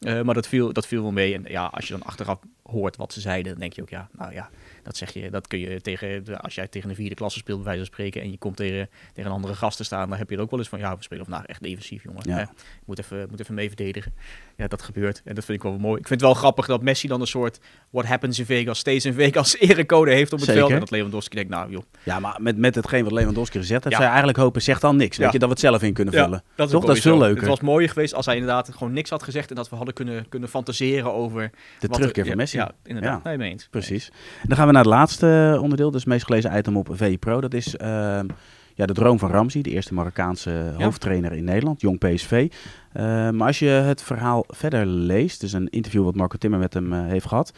Eh, 0.01 0.23
maar 0.23 0.35
dat 0.35 0.49
viel, 0.49 0.73
dat 0.73 0.87
viel 0.87 1.03
wel 1.03 1.13
mee. 1.13 1.35
En 1.35 1.45
ja, 1.49 1.65
als 1.65 1.87
je 1.87 1.93
dan 1.93 2.03
achteraf 2.03 2.39
hoort 2.63 2.97
wat 2.97 3.13
ze 3.13 3.21
zeiden, 3.21 3.51
dan 3.53 3.61
denk 3.61 3.73
je 3.73 3.83
ook, 3.83 3.89
ja, 3.89 4.09
nou 4.13 4.33
ja, 4.33 4.51
dat 4.83 4.97
zeg 4.97 5.13
je, 5.13 5.31
dat 5.31 5.47
kun 5.47 5.59
je 5.59 5.81
tegen, 5.81 6.41
als 6.41 6.55
jij 6.55 6.69
tegen 6.69 6.91
een 6.91 6.95
vierde 6.97 7.15
klasse 7.15 7.39
speelt, 7.39 7.57
bij 7.57 7.67
wijze 7.67 7.85
van 7.85 7.93
spreken, 7.95 8.21
en 8.23 8.31
je 8.31 8.39
komt 8.39 8.57
tegen, 8.57 8.89
tegen 9.13 9.31
een 9.31 9.37
andere 9.37 9.55
gast 9.55 9.77
te 9.77 9.85
staan, 9.85 10.09
dan 10.09 10.19
heb 10.19 10.31
je 10.31 10.37
er 10.37 10.43
ook 10.43 10.51
wel 10.51 10.59
eens 10.59 10.69
van, 10.69 10.79
ja, 10.79 10.97
we 10.97 11.03
spelen 11.03 11.25
vandaag 11.25 11.45
echt 11.47 11.63
defensief, 11.63 12.03
jongen. 12.05 12.23
Ja. 12.29 12.51
Moet, 12.85 12.99
even, 12.99 13.27
moet 13.31 13.41
even 13.41 13.55
mee 13.55 13.67
verdedigen. 13.69 14.15
Ja, 14.57 14.67
dat 14.69 14.83
gebeurt. 14.83 15.23
En 15.25 15.35
dat 15.35 15.45
vind 15.45 15.59
ik 15.59 15.65
wel 15.71 15.79
mooi. 15.79 16.01
Ik 16.01 16.07
vind 16.07 16.21
het 16.21 16.29
wel 16.31 16.39
grappig 16.39 16.67
dat 16.67 16.83
Messi 16.83 17.09
dan 17.09 17.21
een 17.21 17.27
soort 17.27 17.61
what 17.91 18.05
happens 18.07 18.39
in 18.39 18.47
Vegas, 18.47 18.79
steeds 18.79 19.05
in 19.05 19.15
Vegas 19.15 19.59
erecode 19.61 20.13
heeft 20.13 20.33
op 20.33 20.39
het 20.39 20.47
Zeker. 20.49 20.61
veld. 20.63 20.73
En 20.75 20.81
dat 20.81 20.91
Lewandowski 20.91 21.35
denkt, 21.37 21.51
nou 21.51 21.71
joh, 21.71 21.83
Ja, 22.03 22.19
maar 22.19 22.37
met, 22.43 22.57
met 22.57 22.75
hetgeen 22.75 23.03
wat 23.05 23.13
Lewandowski 23.13 23.59
gezegd 23.59 23.85
heeft, 23.85 23.97
Ja. 23.97 24.01
zou 24.03 24.03
je 24.03 24.09
eigenlijk 24.09 24.39
hopen, 24.39 24.63
zegt 24.63 24.81
dan 24.81 24.97
niks. 24.97 25.17
Weet 25.17 25.27
Ja. 25.27 25.33
je, 25.33 25.39
dat 25.39 25.49
we 25.49 25.55
het 25.55 25.63
zelf 25.65 25.83
in 25.83 25.93
kunnen 25.93 26.15
vullen. 26.15 26.43
dat 26.55 26.67
is 26.67 26.73
Toch? 26.73 26.85
Dat 26.85 26.97
is 26.97 27.03
veel 27.03 27.19
leuker. 27.19 27.39
Het 27.41 27.49
was 27.49 27.61
mooier 27.61 27.89
geweest 27.89 28.15
als 28.15 28.27
hij 28.27 28.35
inderdaad 28.37 28.71
gewoon 28.75 28.93
niks 28.93 29.11
had 29.11 29.23
gezegd 29.23 29.51
en 29.51 29.57
dat 29.57 29.69
we 29.69 29.77
hadden 29.77 29.86
kunnen, 29.95 30.29
kunnen 30.29 30.49
fantaseren 30.49 31.13
over... 31.13 31.51
De 31.81 31.89
terugkeer 31.89 32.23
er- 32.23 32.29
van 32.29 32.31
ja, 32.31 32.43
Messi. 32.43 32.57
Ja, 32.57 32.71
inderdaad. 32.85 33.21
Ja. 33.23 33.29
Nee, 33.29 33.39
mee 33.39 33.51
eens. 33.51 33.69
Precies. 33.71 34.13
Dan 34.43 34.57
gaan 34.57 34.67
we 34.67 34.73
naar 34.73 34.83
het 34.83 34.93
laatste 34.93 35.59
onderdeel, 35.61 35.91
dus 35.91 36.01
het 36.01 36.09
meest 36.09 36.25
gelezen 36.25 36.57
item 36.59 36.77
op 36.77 36.89
VI 36.93 37.19
Pro. 37.19 37.41
Dat 37.41 37.55
is 37.55 37.77
ehm, 37.77 38.27
ja, 38.75 38.87
de 38.87 38.93
droom 38.93 39.19
van 39.19 39.31
Ramsey, 39.31 39.63
de 39.63 39.71
eerste 39.71 39.95
Marokkaanse 39.95 40.73
hoofdtrainer 40.79 41.33
in 41.33 41.45
Nederland, 41.45 41.81
jong 41.81 41.99
PSV. 41.99 42.53
Eh, 42.93 43.03
maar 43.31 43.47
als 43.47 43.59
je 43.59 43.67
het 43.69 44.03
verhaal 44.03 44.45
verder 44.49 44.87
leest, 44.87 45.41
dus 45.41 45.53
een 45.53 45.69
interview 45.69 46.05
wat 46.05 46.15
Marco 46.15 46.37
Timmer 46.37 46.59
met 46.59 46.75
hem 46.75 46.93
eh, 46.93 47.07
heeft 47.07 47.27
gehad, 47.27 47.53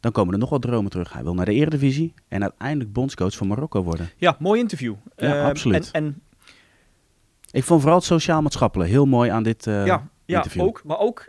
dan 0.00 0.12
komen 0.12 0.32
er 0.32 0.38
nog 0.38 0.50
wat 0.50 0.62
dromen 0.62 0.90
terug. 0.90 1.12
Hij 1.12 1.22
wil 1.22 1.34
naar 1.34 1.44
de 1.44 1.52
Eredivisie 1.52 2.14
en 2.28 2.42
uiteindelijk 2.42 2.92
bondscoach 2.92 3.36
van 3.36 3.46
Marokko 3.46 3.82
worden. 3.82 4.10
Ja, 4.16 4.36
mooi 4.38 4.60
interview. 4.60 4.94
Ja, 5.16 5.34
Eh, 5.40 5.44
absoluut. 5.44 5.90
En, 5.92 6.04
en 6.04 6.22
Ik 7.50 7.64
vond 7.64 7.80
vooral 7.80 7.98
het 7.98 8.06
sociaal-maatschappelijk 8.06 8.90
heel 8.90 9.06
mooi 9.06 9.30
aan 9.30 9.42
dit 9.42 9.66
eh, 9.66 9.86
ja, 9.86 10.08
ja 10.24 10.36
interview. 10.36 10.62
ook. 10.62 10.82
Maar 10.84 10.98
ook 10.98 11.28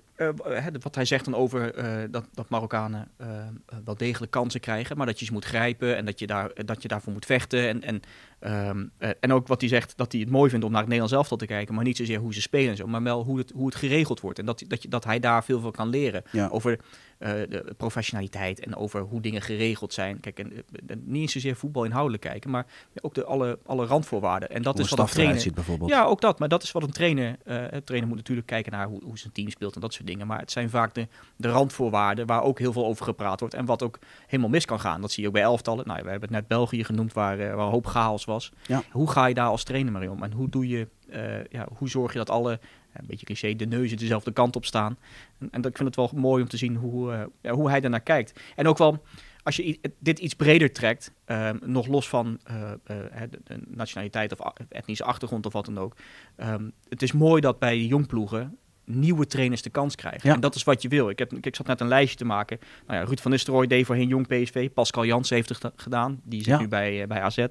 wat 0.79 0.95
hij 0.95 1.05
zegt 1.05 1.25
dan 1.25 1.35
over 1.35 1.75
eh, 1.75 2.03
dat, 2.09 2.25
dat 2.33 2.49
Marokkanen 2.49 3.07
eh, 3.17 3.27
eh, 3.37 3.47
wel 3.85 3.97
degelijk 3.97 4.31
kansen 4.31 4.59
krijgen, 4.59 4.97
maar 4.97 5.05
dat 5.05 5.19
je 5.19 5.25
ze 5.25 5.33
moet 5.33 5.45
grijpen 5.45 5.95
en 5.95 6.05
dat 6.05 6.19
je, 6.19 6.27
daar, 6.27 6.51
dat 6.65 6.81
je 6.81 6.87
daarvoor 6.87 7.13
moet 7.13 7.25
vechten. 7.25 7.67
En, 7.67 7.83
en, 7.83 8.01
ehm, 8.43 8.85
eh, 8.97 9.09
en 9.19 9.33
ook 9.33 9.47
wat 9.47 9.59
hij 9.61 9.69
zegt, 9.69 9.97
dat 9.97 10.11
hij 10.11 10.21
het 10.21 10.29
mooi 10.29 10.49
vindt 10.49 10.65
om 10.65 10.71
naar 10.71 10.79
het 10.81 10.89
Nederlands 10.89 11.17
elftal 11.17 11.37
te 11.37 11.45
kijken, 11.45 11.75
maar 11.75 11.83
niet 11.83 11.97
zozeer 11.97 12.19
hoe 12.19 12.33
ze 12.33 12.41
spelen 12.41 12.69
en 12.69 12.75
zo, 12.75 12.87
maar 12.87 13.03
wel 13.03 13.23
hoe 13.23 13.37
het, 13.37 13.51
hoe 13.55 13.65
het 13.65 13.75
geregeld 13.75 14.19
wordt. 14.19 14.39
En 14.39 14.45
dat, 14.45 14.63
dat, 14.67 14.81
je, 14.81 14.87
dat 14.87 15.03
hij 15.03 15.19
daar 15.19 15.43
veel 15.43 15.59
van 15.59 15.71
kan 15.71 15.89
leren 15.89 16.23
Ja. 16.31 16.47
over 16.47 16.79
eh, 17.17 17.31
de 17.49 17.73
professionaliteit 17.77 18.59
en 18.59 18.75
over 18.75 19.01
hoe 19.01 19.21
dingen 19.21 19.41
geregeld 19.41 19.93
zijn. 19.93 20.19
Kijk, 20.19 20.39
en, 20.39 20.53
eh, 20.53 20.95
niet 21.03 21.21
eens 21.21 21.31
zozeer 21.31 21.55
voetbal 21.55 21.83
inhoudelijk 21.83 22.23
kijken, 22.23 22.49
maar 22.49 22.65
ook 23.01 23.13
de, 23.13 23.23
alle, 23.25 23.59
alle 23.65 23.85
randvoorwaarden. 23.85 24.49
En 24.49 24.61
dat 24.61 24.73
Hoe 24.73 24.83
is 24.83 24.89
wat 24.89 24.99
een 24.99 25.05
trainer... 25.05 25.39
ziet 25.39 25.53
bijvoorbeeld. 25.53 25.89
Ja, 25.89 26.03
ook 26.03 26.21
dat. 26.21 26.39
Maar 26.39 26.49
dat 26.49 26.63
is 26.63 26.71
wat 26.71 26.83
een 26.83 26.91
trainer... 26.91 27.35
eh 27.43 27.61
een 27.69 27.83
trainer 27.83 28.09
moet 28.09 28.17
natuurlijk 28.17 28.47
kijken 28.47 28.71
naar 28.71 28.87
hoe, 28.87 29.03
hoe 29.03 29.17
zijn 29.17 29.33
team 29.33 29.49
speelt 29.49 29.75
en 29.75 29.81
dat 29.81 29.93
soort 29.93 30.07
dingen. 30.07 30.27
Maar 30.27 30.39
het 30.39 30.51
zijn 30.51 30.69
vaak 30.69 30.93
de, 30.93 31.07
de 31.35 31.49
randvoorwaarden 31.49 32.25
waar 32.25 32.41
ook 32.43 32.59
heel 32.59 32.73
veel 32.73 32.85
over 32.85 33.05
gepraat 33.05 33.39
wordt. 33.39 33.55
En 33.55 33.65
wat 33.65 33.83
ook 33.83 33.99
helemaal 34.27 34.49
mis 34.49 34.65
kan 34.65 34.79
gaan. 34.79 35.01
Dat 35.01 35.11
zie 35.11 35.21
je 35.21 35.27
ook 35.27 35.35
bij 35.35 35.43
elftallen. 35.43 35.87
Nou, 35.87 36.03
we 36.03 36.09
hebben 36.09 36.29
het 36.29 36.37
net 36.37 36.47
België 36.47 36.83
genoemd 36.83 37.13
waar, 37.13 37.37
waar 37.37 37.65
een 37.65 37.71
hoop 37.71 37.85
chaos 37.85 38.25
was. 38.25 38.32
Ja. 38.67 38.83
Hoe 38.91 39.11
ga 39.11 39.25
je 39.25 39.33
daar 39.33 39.47
als 39.47 39.63
trainer 39.63 39.91
mee 39.91 40.11
om? 40.11 40.23
En 40.23 40.31
hoe, 40.31 40.49
doe 40.49 40.67
je, 40.67 40.87
eh, 41.09 41.45
ja, 41.45 41.67
hoe 41.77 41.89
zorg 41.89 42.11
je 42.11 42.17
dat 42.17 42.29
alle, 42.29 42.59
ja, 42.93 42.99
een 42.99 43.07
beetje 43.07 43.25
cliché, 43.25 43.55
de 43.55 43.65
neuzen 43.65 43.97
dezelfde 43.97 44.31
kant 44.31 44.55
op 44.55 44.65
staan? 44.65 44.97
En, 45.39 45.47
en 45.51 45.61
dat, 45.61 45.71
ik 45.71 45.77
vind 45.77 45.95
het 45.95 46.11
wel 46.11 46.21
mooi 46.21 46.41
om 46.41 46.49
te 46.49 46.57
zien 46.57 46.75
hoe, 46.75 47.13
eh, 47.13 47.23
ja, 47.41 47.51
hoe 47.51 47.69
hij 47.69 47.79
daarnaar 47.79 48.01
kijkt. 48.01 48.39
En 48.55 48.67
ook 48.67 48.77
wel 48.77 49.03
als 49.43 49.55
je 49.55 49.79
dit 49.99 50.19
iets 50.19 50.33
breder 50.33 50.71
trekt, 50.71 51.11
ehm, 51.25 51.57
nog 51.61 51.87
los 51.87 52.09
van 52.09 52.39
eh, 52.43 52.71
eh, 52.83 53.29
nationaliteit 53.67 54.39
of 54.39 54.53
etnische 54.69 55.03
achtergrond 55.03 55.45
of 55.45 55.53
wat 55.53 55.65
dan 55.65 55.77
ook. 55.77 55.95
ehm, 56.35 56.69
het 56.89 57.01
is 57.01 57.11
mooi 57.11 57.41
dat 57.41 57.59
bij 57.59 57.73
de 57.73 57.87
jongploegen 57.87 58.57
nieuwe 58.85 59.25
trainers 59.27 59.61
de 59.61 59.69
kans 59.69 59.95
krijgen. 59.95 60.29
Ja. 60.29 60.35
En 60.35 60.41
dat 60.41 60.55
is 60.55 60.63
wat 60.63 60.81
je 60.81 60.87
wil. 60.87 61.09
Ik, 61.09 61.19
heb, 61.19 61.33
ik 61.33 61.55
zat 61.55 61.67
net 61.67 61.81
een 61.81 61.87
lijstje 61.87 62.17
te 62.17 62.25
maken. 62.25 62.59
Nou 62.87 62.99
ja, 62.99 63.05
Ruud 63.05 63.19
van 63.19 63.31
Nistelrooy 63.31 63.67
deed 63.67 63.85
voorheen 63.85 64.07
jong 64.07 64.27
PSV. 64.27 64.69
Pascal 64.73 65.05
Jans 65.05 65.29
heeft 65.29 65.49
het 65.49 65.57
geda- 65.57 65.73
gedaan. 65.75 66.21
Die 66.23 66.39
zit 66.43 66.53
Ja. 66.53 66.59
nu 66.59 66.67
bij, 66.67 67.01
eh, 67.01 67.07
bij 67.07 67.21
AZ. 67.21 67.37
Eh, 67.37 67.47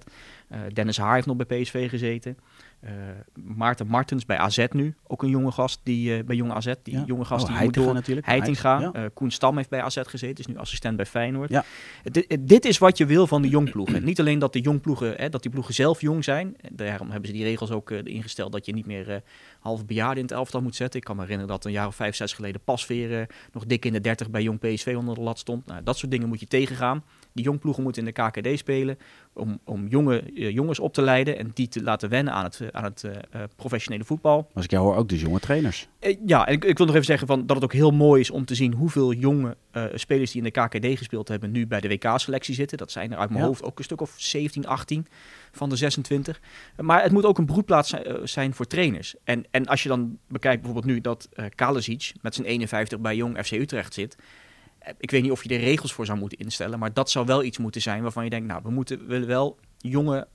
Dennis 0.72 0.96
Haar 0.96 1.14
heeft 1.14 1.26
nog 1.26 1.36
bij 1.36 1.60
PSV 1.62 1.88
gezeten. 1.90 2.38
Eh, 2.82 2.92
Maarten 3.34 3.86
Martens 3.86 4.26
bij 4.26 4.36
AZ 4.36 4.66
nu. 4.70 4.94
Ook 5.06 5.22
een 5.22 5.28
jonge 5.28 5.50
gast 5.52 5.80
die, 5.82 6.16
eh, 6.16 6.24
bij 6.24 6.36
jonge 6.36 6.52
AZ. 6.52 6.72
Die 6.82 6.94
Ja. 6.94 7.04
jonge 7.06 7.24
gast 7.24 7.42
Oh, 7.42 7.48
die 7.48 7.56
Heitinga 7.58 7.80
moet 7.80 7.86
door. 7.86 7.94
natuurlijk. 7.94 8.26
Heitinga. 8.26 8.80
Ja. 8.80 8.92
eh, 8.92 9.04
Koen 9.14 9.30
Stam 9.30 9.56
heeft 9.56 9.68
bij 9.68 9.82
AZ 9.82 9.98
gezeten. 10.04 10.38
Is 10.38 10.46
nu 10.46 10.56
assistent 10.56 10.96
bij 10.96 11.06
Feyenoord. 11.06 11.50
Ja. 11.50 11.64
Dit, 12.02 12.36
dit 12.40 12.64
is 12.64 12.78
wat 12.78 12.98
je 12.98 13.06
wil 13.06 13.26
van 13.26 13.42
de 13.42 13.48
jongploegen. 13.48 14.04
Niet 14.04 14.20
alleen 14.20 14.38
dat 14.38 14.52
de 14.52 14.60
jongploegen, 14.60 15.14
hè, 15.16 15.28
dat 15.28 15.42
die 15.42 15.50
ploegen 15.50 15.74
zelf 15.74 16.00
jong 16.00 16.24
zijn. 16.24 16.56
Daarom 16.72 17.10
hebben 17.10 17.28
ze 17.28 17.34
die 17.36 17.44
regels 17.44 17.70
ook 17.70 17.90
ingesteld 17.90 18.52
dat 18.52 18.66
je 18.66 18.72
niet 18.72 18.86
meer 18.86 19.22
halve 19.60 19.84
bejaarden 19.84 20.16
in 20.16 20.22
het 20.22 20.32
elftal 20.32 20.62
moet 20.62 20.76
zetten. 20.76 20.98
Ik 21.00 21.04
kan 21.06 21.16
me 21.16 21.22
herinneren 21.22 21.50
dat 21.52 21.64
een 21.64 21.72
jaar 21.72 21.86
of 21.86 21.94
vijf, 21.94 22.14
zes 22.16 22.32
geleden 22.32 22.60
Pasveer 22.64 23.26
nog 23.52 23.66
dik 23.66 23.84
in 23.84 23.92
de 23.92 24.00
30 24.00 24.30
bij 24.30 24.42
jong 24.42 24.58
PSV 24.58 24.94
onder 24.98 25.14
de 25.14 25.20
lat 25.20 25.38
stond. 25.38 25.66
Nou, 25.66 25.82
dat 25.82 25.98
soort 25.98 26.10
dingen 26.10 26.28
moet 26.28 26.40
je 26.40 26.46
tegengaan. 26.46 27.04
Die 27.34 27.44
jongploegen 27.44 27.82
moeten 27.82 28.06
in 28.06 28.12
de 28.14 28.22
KKD 28.22 28.58
spelen 28.58 28.98
om, 29.32 29.58
om 29.64 29.86
jonge 29.86 30.20
eh, 30.20 30.50
jongens 30.50 30.78
op 30.78 30.94
te 30.94 31.02
leiden 31.02 31.38
en 31.38 31.50
die 31.54 31.68
te 31.68 31.82
laten 31.82 32.08
wennen 32.08 32.32
aan 32.32 32.44
het, 32.44 32.60
eh, 32.60 32.68
aan 32.70 32.84
het 32.84 33.04
eh, 33.04 33.42
professionele 33.56 34.04
voetbal. 34.04 34.50
Als 34.54 34.64
ik 34.64 34.70
jou 34.70 34.84
hoor, 34.84 34.96
ook 34.96 35.08
dus 35.08 35.20
jonge 35.20 35.40
trainers. 35.40 35.88
Ja, 36.26 36.46
en 36.46 36.52
ik, 36.52 36.64
ik 36.64 36.76
wil 36.76 36.86
nog 36.86 36.94
even 36.94 37.06
zeggen 37.06 37.26
van, 37.26 37.46
dat 37.46 37.56
het 37.56 37.64
ook 37.64 37.72
heel 37.72 37.90
mooi 37.90 38.20
is 38.20 38.30
om 38.30 38.44
te 38.44 38.54
zien 38.54 38.72
hoeveel 38.72 39.12
jonge 39.12 39.56
spelers 39.94 40.32
die 40.32 40.42
in 40.42 40.50
de 40.52 40.60
KKD 40.60 40.98
gespeeld 40.98 41.28
hebben 41.28 41.50
nu 41.50 41.66
bij 41.66 41.80
de 41.80 41.88
WK-selectie 41.88 42.54
zitten. 42.54 42.78
Dat 42.78 42.90
zijn 42.90 43.12
er 43.12 43.18
uit 43.18 43.28
mijn 43.30 43.40
Ja. 43.40 43.46
hoofd 43.46 43.62
ook 43.62 43.78
een 43.78 43.84
stuk 43.84 44.00
of 44.00 44.14
17, 44.16 44.66
18 44.66 45.06
van 45.52 45.68
de 45.68 45.76
26. 45.76 46.40
Maar 46.76 47.02
het 47.02 47.12
moet 47.12 47.24
ook 47.24 47.38
een 47.38 47.46
broedplaats 47.46 47.94
zijn, 48.24 48.54
voor 48.54 48.66
trainers. 48.66 49.14
En, 49.24 49.44
en 49.50 49.66
als 49.66 49.82
je 49.82 49.88
dan 49.88 50.18
bekijkt 50.28 50.62
bijvoorbeeld 50.62 50.92
nu 50.94 51.00
dat 51.00 51.28
eh 51.32 51.44
Kalasic 51.54 52.12
met 52.20 52.34
zijn 52.34 52.46
51 52.46 53.00
bij 53.00 53.16
Jong 53.16 53.38
FC 53.44 53.50
Utrecht 53.52 53.94
zit. 53.94 54.16
Eh, 54.84 54.92
Ik 54.98 55.10
weet 55.10 55.22
niet 55.22 55.30
of 55.30 55.42
je 55.42 55.48
er 55.54 55.60
regels 55.60 55.92
voor 55.92 56.06
zou 56.06 56.18
moeten 56.18 56.38
instellen, 56.38 56.78
maar 56.78 56.92
dat 56.92 57.10
zou 57.10 57.26
wel 57.26 57.42
iets 57.44 57.58
moeten 57.58 57.80
zijn 57.80 58.02
waarvan 58.02 58.24
je 58.24 58.30
denkt, 58.30 58.46
nou, 58.46 58.60
we 58.64 58.70
moeten 58.70 58.98
we 58.98 59.04
willen 59.06 59.28
wel 59.28 59.58
jonge, 59.78 60.26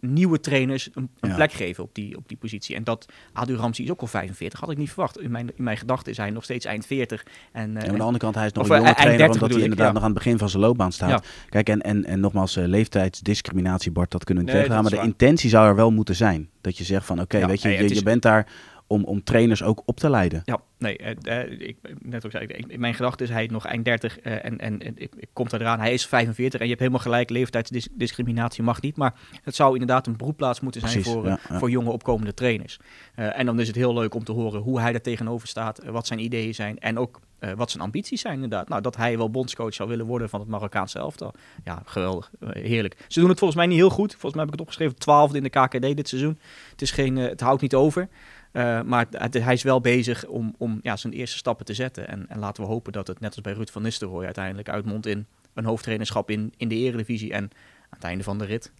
nieuwe 0.00 0.40
trainers 0.40 0.88
een, 0.94 1.10
een 1.20 1.28
Ja. 1.28 1.34
plek 1.34 1.52
geven 1.52 1.84
op 1.84 1.94
die, 1.94 2.16
op 2.16 2.28
die 2.28 2.36
positie. 2.36 2.76
En 2.76 2.84
dat 2.84 3.06
Adu 3.32 3.54
Ramsey 3.56 3.84
is 3.84 3.90
ook 3.90 4.00
al 4.00 4.06
45, 4.06 4.60
had 4.60 4.70
ik 4.70 4.76
niet 4.78 4.88
verwacht. 4.90 5.20
In 5.20 5.30
mijn, 5.30 5.50
in 5.56 5.62
mijn 5.64 5.76
gedachten 5.76 6.10
is 6.12 6.16
hij 6.18 6.30
nog 6.30 6.44
steeds 6.44 6.64
eind 6.64 6.86
40. 6.86 7.22
En, 7.52 7.76
eh, 7.76 7.82
En 7.82 7.88
aan 7.90 7.94
de 7.96 8.02
andere 8.02 8.18
kant, 8.18 8.34
hij 8.34 8.46
is 8.46 8.52
nog 8.52 8.64
Of, 8.64 8.70
een 8.70 8.74
eh, 8.76 8.80
jonge 8.82 8.94
eind 8.94 9.06
trainer, 9.06 9.26
30 9.26 9.42
omdat 9.42 9.56
hij 9.56 9.66
ik, 9.66 9.70
inderdaad 9.70 9.86
ja. 9.86 9.92
nog 10.00 10.02
aan 10.08 10.14
het 10.14 10.24
begin 10.24 10.38
van 10.38 10.48
zijn 10.48 10.62
loopbaan 10.62 10.92
staat. 10.92 11.08
Ja. 11.08 11.22
Kijk, 11.48 11.68
en, 11.68 11.80
en, 11.80 12.04
en 12.04 12.20
nogmaals, 12.20 12.56
eh, 12.56 12.64
leeftijdsdiscriminatie, 12.66 13.90
Bart, 13.90 14.10
dat 14.10 14.24
kunnen 14.24 14.44
we 14.44 14.50
niet 14.50 14.58
Nee, 14.60 14.68
tegengaan. 14.68 14.90
Maar 14.92 15.02
de 15.02 15.10
intentie 15.10 15.50
zou 15.50 15.68
er 15.68 15.76
wel 15.76 15.90
moeten 15.90 16.14
zijn. 16.16 16.50
Dat 16.60 16.78
je 16.78 16.84
zegt 16.84 17.06
van, 17.06 17.20
oké, 17.20 17.38
Ja, 17.38 17.46
weet 17.46 17.62
je, 17.62 17.94
je 17.94 18.02
bent 18.02 18.22
daar 18.22 18.46
om, 18.86 19.04
om 19.04 19.24
trainers 19.24 19.62
ook 19.62 19.82
op 19.84 19.96
te 20.00 20.10
leiden. 20.10 20.42
Ja, 20.44 20.60
nee, 20.78 20.96
eh, 20.96 21.40
eh, 21.40 21.60
ik, 21.60 21.76
net 21.98 22.24
ook 22.24 22.30
zei, 22.30 22.46
ik, 22.46 22.66
in 22.66 22.80
mijn 22.80 22.94
gedachte 22.94 23.24
is 23.24 23.30
hij 23.30 23.46
nog 23.46 23.66
eind 23.66 23.84
30 23.84 24.18
eh, 24.18 24.44
en, 24.44 24.58
en, 24.58 24.82
en 24.82 24.92
ik, 24.96 25.14
ik 25.16 25.28
kom 25.32 25.46
eraan. 25.50 25.80
Hij 25.80 25.92
is 25.92 26.06
45 26.06 26.60
en 26.60 26.66
je 26.66 26.70
hebt 26.70 26.82
helemaal 26.82 27.02
gelijk, 27.02 27.30
leeftijdsdiscriminatie 27.30 28.62
mag 28.62 28.80
niet. 28.80 28.96
Maar 28.96 29.14
het 29.42 29.54
zou 29.54 29.72
inderdaad 29.72 30.06
een 30.06 30.16
broedplaats 30.16 30.60
moeten 30.60 30.80
zijn 30.80 30.92
Precies, 30.92 31.12
voor, 31.12 31.24
eh, 31.24 31.30
ja, 31.30 31.38
ja. 31.48 31.58
voor 31.58 31.70
jonge 31.70 31.90
opkomende 31.90 32.34
trainers. 32.34 32.78
Eh, 33.14 33.38
en 33.38 33.46
dan 33.46 33.60
is 33.60 33.66
het 33.66 33.76
heel 33.76 33.94
leuk 33.94 34.14
om 34.14 34.24
te 34.24 34.32
horen 34.32 34.60
hoe 34.60 34.80
hij 34.80 34.92
daar 34.92 35.00
tegenover 35.00 35.48
staat, 35.48 35.84
wat 35.84 36.06
zijn 36.06 36.18
ideeën 36.18 36.54
zijn 36.54 36.78
en 36.78 36.98
ook 36.98 37.20
eh, 37.38 37.52
wat 37.52 37.70
zijn 37.70 37.82
ambities 37.82 38.20
zijn 38.20 38.34
inderdaad. 38.34 38.68
Nou, 38.68 38.82
dat 38.82 38.96
hij 38.96 39.16
wel 39.16 39.30
bondscoach 39.30 39.74
zou 39.74 39.88
willen 39.88 40.06
worden 40.06 40.28
van 40.28 40.40
het 40.40 40.48
Marokkaanse 40.48 40.98
elftal. 40.98 41.34
Ja, 41.64 41.82
geweldig, 41.84 42.30
heerlijk. 42.40 43.04
Ze 43.08 43.20
doen 43.20 43.28
het 43.28 43.38
volgens 43.38 43.58
mij 43.58 43.68
niet 43.68 43.78
heel 43.78 43.90
goed. 43.90 44.10
Volgens 44.10 44.34
mij 44.34 44.42
heb 44.42 44.52
ik 44.52 44.58
het 44.58 44.68
opgeschreven, 44.68 44.98
twaalfde 44.98 45.36
in 45.36 45.42
de 45.42 45.50
KKD 45.50 45.96
dit 45.96 46.08
seizoen. 46.08 46.38
Het, 46.70 46.82
is 46.82 46.90
geen, 46.90 47.16
het 47.16 47.40
houdt 47.40 47.62
niet 47.62 47.74
over. 47.74 48.08
Uh, 48.56 48.82
maar 48.82 49.06
het, 49.10 49.34
hij 49.34 49.52
is 49.52 49.62
wel 49.62 49.80
bezig 49.80 50.26
om, 50.26 50.54
om 50.58 50.78
ja, 50.82 50.96
zijn 50.96 51.12
eerste 51.12 51.36
stappen 51.36 51.66
te 51.66 51.74
zetten. 51.74 52.08
En, 52.08 52.28
en, 52.28 52.38
laten 52.38 52.62
we 52.62 52.68
hopen 52.68 52.92
dat 52.92 53.06
het 53.06 53.20
net 53.20 53.34
als 53.34 53.40
bij 53.40 53.52
Ruud 53.52 53.70
van 53.70 53.82
Nistelrooy 53.82 54.24
uiteindelijk 54.24 54.68
uitmondt 54.68 55.06
in 55.06 55.26
een 55.54 55.64
hoofdtrainerschap 55.64 56.30
in, 56.30 56.52
in 56.56 56.68
de 56.68 56.74
eredivisie. 56.74 57.32
En 57.32 57.42
aan 57.42 57.50
het 57.90 58.04
einde 58.04 58.24
van 58.24 58.38
de 58.38 58.44
rit. 58.44 58.72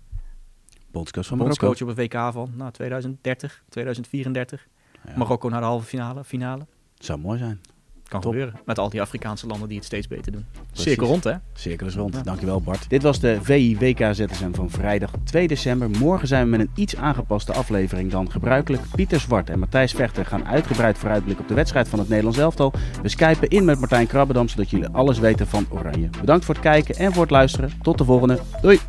Bondscoach 0.91 1.27
van 1.27 1.39
Marokko. 1.39 1.67
Bondscoach 1.67 1.91
op 1.91 1.97
het 1.97 2.13
WK 2.13 2.33
van 2.33 2.53
nou, 2.55 2.73
2030, 2.73 3.63
2034. 3.69 4.69
Ja. 5.05 5.17
Marokko 5.17 5.49
naar 5.49 5.61
de 5.61 5.67
halve 5.67 5.87
finale. 5.87 6.25
finale. 6.25 6.67
Zou 6.99 7.19
mooi 7.19 7.39
zijn. 7.39 7.61
Kan 8.09 8.21
Top. 8.21 8.33
gebeuren. 8.33 8.61
Met 8.65 8.79
al 8.79 8.89
die 8.89 9.01
Afrikaanse 9.01 9.47
landen 9.47 9.69
die 9.69 9.77
het 9.77 9.87
steeds 9.87 10.09
beter 10.09 10.33
doen. 10.33 10.47
Precies. 10.67 10.85
Cirkel 10.85 11.07
rond, 11.07 11.25
hè? 11.25 11.33
Cirkel 11.53 11.87
is 11.87 11.95
rond. 11.95 12.15
Ja. 12.15 12.23
Dankjewel 12.23 12.61
Bart. 12.61 12.89
Dit 12.91 13.03
was 13.03 13.21
de 13.21 13.39
VI 13.43 13.77
WK 13.79 13.99
ZSM 13.99 14.53
van 14.53 14.71
vrijdag 14.71 15.11
2 15.25 15.49
december. 15.49 15.91
Morgen 15.91 16.29
zijn 16.29 16.45
we 16.45 16.51
met 16.51 16.61
een 16.61 16.71
iets 16.75 16.97
aangepaste 16.97 17.53
aflevering 17.53 18.11
dan 18.11 18.31
gebruikelijk. 18.31 18.83
Pieter 18.95 19.21
Zwart 19.21 19.51
en 19.51 19.59
Matthijs 19.59 19.93
Vechter 19.93 20.27
gaan 20.27 20.47
uitgebreid 20.47 20.99
vooruitblikken 20.99 21.43
op 21.45 21.49
de 21.49 21.55
wedstrijd 21.55 21.89
van 21.89 21.99
het 21.99 22.09
Nederlands 22.09 22.39
elftal. 22.39 22.73
We 23.03 23.09
skypen 23.09 23.49
in 23.49 23.65
met 23.65 23.79
Martijn 23.79 24.07
Krabbedam 24.07 24.49
zodat 24.49 24.71
jullie 24.71 24.89
alles 24.89 25.19
weten 25.19 25.47
van 25.47 25.67
Oranje. 25.69 26.09
Bedankt 26.21 26.45
voor 26.45 26.55
het 26.55 26.63
kijken 26.63 26.95
en 26.95 27.13
voor 27.13 27.23
het 27.23 27.31
luisteren. 27.31 27.73
Tot 27.83 27.99
de 27.99 28.05
volgende. 28.05 28.39
Doei! 28.63 28.81